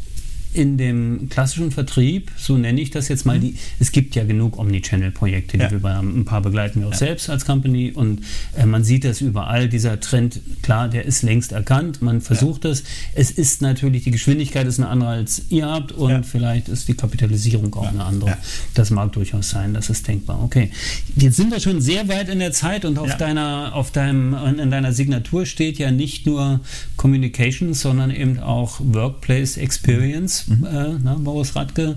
[0.55, 3.41] in dem klassischen Vertrieb, so nenne ich das jetzt mal, mhm.
[3.41, 5.71] die, es gibt ja genug Omnichannel-Projekte, die ja.
[5.71, 6.97] wir bei ein paar begleiten wir auch ja.
[6.97, 8.21] selbst als Company und
[8.57, 12.69] äh, man sieht das überall, dieser Trend, klar, der ist längst erkannt, man versucht ja.
[12.69, 12.83] das.
[13.15, 16.23] Es ist natürlich, die Geschwindigkeit ist eine andere als ihr habt und ja.
[16.23, 18.37] vielleicht ist die Kapitalisierung auch eine andere.
[18.73, 20.41] Das mag durchaus sein, das ist denkbar.
[20.41, 20.71] Okay,
[21.17, 24.71] jetzt sind wir schon sehr weit in der Zeit und auf deiner, auf deinem, in
[24.71, 26.61] deiner Signatur steht ja nicht nur
[26.95, 30.65] Communication, sondern eben auch Workplace Experience mhm.
[30.65, 31.95] äh, na, Boris Radke.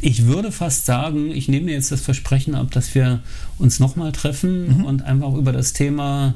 [0.00, 3.20] Ich würde fast sagen, ich nehme jetzt das Versprechen ab, dass wir
[3.58, 4.84] uns nochmal treffen mhm.
[4.84, 6.34] und einfach über das Thema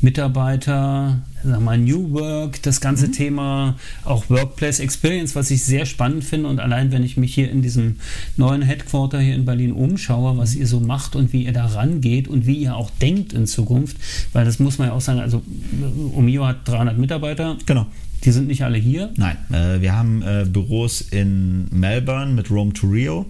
[0.00, 3.12] Mitarbeiter, sag mal New Work, das ganze mhm.
[3.12, 7.50] Thema auch Workplace Experience, was ich sehr spannend finde und allein wenn ich mich hier
[7.50, 7.96] in diesem
[8.36, 12.28] neuen Headquarter hier in Berlin umschaue, was ihr so macht und wie ihr da rangeht
[12.28, 13.96] und wie ihr auch denkt in Zukunft,
[14.32, 15.42] weil das muss man ja auch sagen, also
[16.14, 17.56] Omio hat 300 Mitarbeiter.
[17.66, 17.86] Genau.
[18.24, 19.12] Die sind nicht alle hier?
[19.16, 23.26] Nein, äh, wir haben äh, Büros in Melbourne mit Rome to Rio,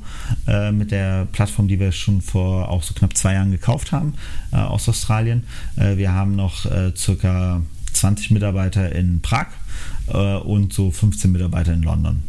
[0.46, 4.14] äh, mit der Plattform, die wir schon vor auch so knapp zwei Jahren gekauft haben
[4.52, 5.44] äh, aus Australien.
[5.76, 7.62] Äh, wir haben noch äh, circa
[7.92, 9.48] 20 Mitarbeiter in Prag
[10.06, 12.22] und so 15 Mitarbeiter in London.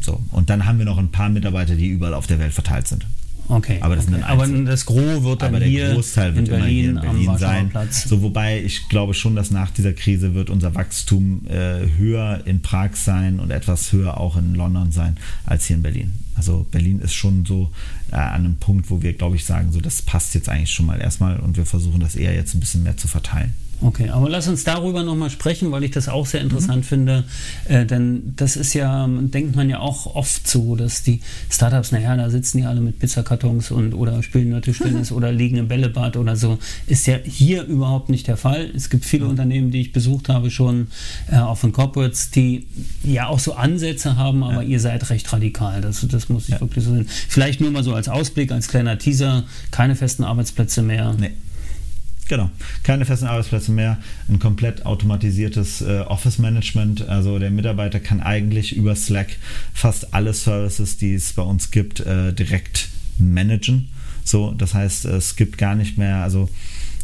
[0.00, 0.22] So.
[0.30, 3.06] Und dann haben wir noch ein paar Mitarbeiter, die überall auf der Welt verteilt sind.
[3.48, 3.78] Okay.
[3.80, 4.22] Aber das, okay.
[4.22, 7.38] aber das Gros wird dann aber hier der Großteil wird in Berlin, hier in Berlin
[7.38, 7.70] sein.
[7.90, 12.60] So, wobei ich glaube schon, dass nach dieser Krise wird unser Wachstum äh, höher in
[12.60, 16.12] Prag sein und etwas höher auch in London sein als hier in Berlin.
[16.34, 17.70] Also Berlin ist schon so
[18.12, 20.86] äh, an einem Punkt, wo wir, glaube ich, sagen, so das passt jetzt eigentlich schon
[20.86, 23.54] mal erstmal und wir versuchen das eher jetzt ein bisschen mehr zu verteilen.
[23.80, 26.82] Okay, aber lass uns darüber nochmal sprechen, weil ich das auch sehr interessant mhm.
[26.82, 27.24] finde.
[27.68, 32.16] Äh, denn das ist ja, denkt man ja auch oft so, dass die Startups, naja,
[32.16, 36.16] da sitzen die alle mit Pizzakartons und oder spielen nur Tischtennis oder liegen im Bällebad
[36.16, 36.58] oder so.
[36.88, 38.68] Ist ja hier überhaupt nicht der Fall.
[38.74, 39.30] Es gibt viele mhm.
[39.30, 40.88] Unternehmen, die ich besucht habe, schon
[41.30, 42.66] äh, auch von Corporates, die
[43.04, 44.68] ja auch so Ansätze haben, aber ja.
[44.70, 45.80] ihr seid recht radikal.
[45.82, 46.60] Das, das muss ich ja.
[46.60, 47.06] wirklich so sehen.
[47.28, 51.14] Vielleicht nur mal so als Ausblick, als kleiner Teaser, keine festen Arbeitsplätze mehr.
[51.18, 51.30] Nee.
[52.28, 52.50] Genau,
[52.82, 53.96] keine festen Arbeitsplätze mehr,
[54.28, 57.08] ein komplett automatisiertes äh, Office-Management.
[57.08, 59.28] Also der Mitarbeiter kann eigentlich über Slack
[59.72, 63.88] fast alle Services, die es bei uns gibt, äh, direkt managen.
[64.24, 66.50] So, das heißt, es gibt gar nicht mehr, also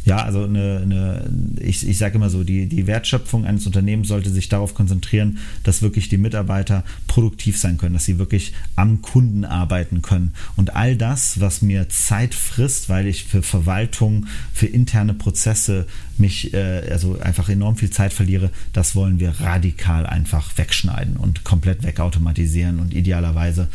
[0.05, 1.29] ja, also eine, eine
[1.59, 5.81] ich, ich sage immer so, die, die Wertschöpfung eines Unternehmens sollte sich darauf konzentrieren, dass
[5.81, 10.33] wirklich die Mitarbeiter produktiv sein können, dass sie wirklich am Kunden arbeiten können.
[10.55, 15.87] Und all das, was mir Zeit frisst, weil ich für Verwaltung, für interne Prozesse
[16.19, 21.43] mich äh, also einfach enorm viel Zeit verliere, das wollen wir radikal einfach wegschneiden und
[21.43, 23.67] komplett wegautomatisieren und idealerweise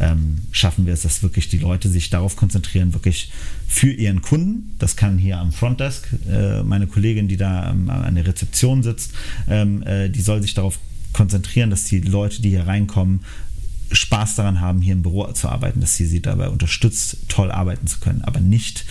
[0.00, 3.30] ähm, schaffen wir es, dass wirklich die Leute sich darauf konzentrieren, wirklich
[3.68, 4.74] für ihren Kunden.
[4.78, 9.12] Das kann hier am Frontdesk äh, meine Kollegin, die da ähm, an der Rezeption sitzt,
[9.48, 10.78] ähm, äh, die soll sich darauf
[11.12, 13.20] konzentrieren, dass die Leute, die hier reinkommen,
[13.92, 17.86] Spaß daran haben, hier im Büro zu arbeiten, dass sie sie dabei unterstützt, toll arbeiten
[17.86, 18.84] zu können, aber nicht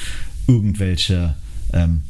[0.47, 1.35] irgendwelche
[1.73, 2.03] ähm,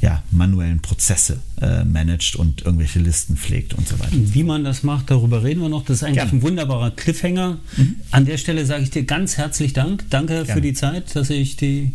[0.00, 4.12] ja, manuellen Prozesse äh, managt und irgendwelche Listen pflegt und so weiter.
[4.12, 5.84] Wie man das macht, darüber reden wir noch.
[5.84, 6.32] Das ist eigentlich Gerne.
[6.32, 7.58] ein wunderbarer Cliffhanger.
[7.76, 7.96] Mhm.
[8.10, 10.04] An der Stelle sage ich dir ganz herzlich Dank.
[10.08, 10.52] Danke Gerne.
[10.52, 11.92] für die Zeit, dass ich die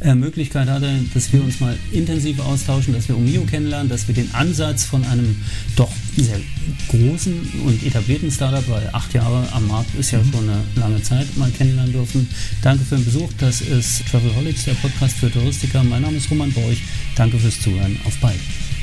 [0.00, 4.14] äh, Möglichkeit hatte, dass wir uns mal intensiv austauschen, dass wir Umio kennenlernen, dass wir
[4.14, 5.36] den Ansatz von einem
[5.74, 6.40] doch sehr
[6.88, 7.34] großen
[7.64, 10.32] und etablierten Startup, weil acht Jahre am Markt ist ja mhm.
[10.32, 12.28] schon eine lange Zeit, mal kennenlernen dürfen.
[12.62, 13.30] Danke für den Besuch.
[13.38, 15.82] Das ist Travelholics, der Podcast für Touristiker.
[15.82, 16.82] Mein Name ist Roman Borch.
[17.16, 17.98] Danke fürs Zuhören.
[18.04, 18.40] Auf bald.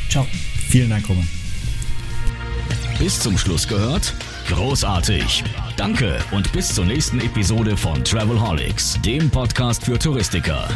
[0.10, 0.26] Ciao.
[0.70, 1.28] Vielen Dank, Roman.
[2.98, 4.14] Bis zum Schluss gehört?
[4.48, 5.44] Großartig.
[5.76, 10.68] Danke und bis zur nächsten Episode von Travelholics, dem Podcast für Touristiker.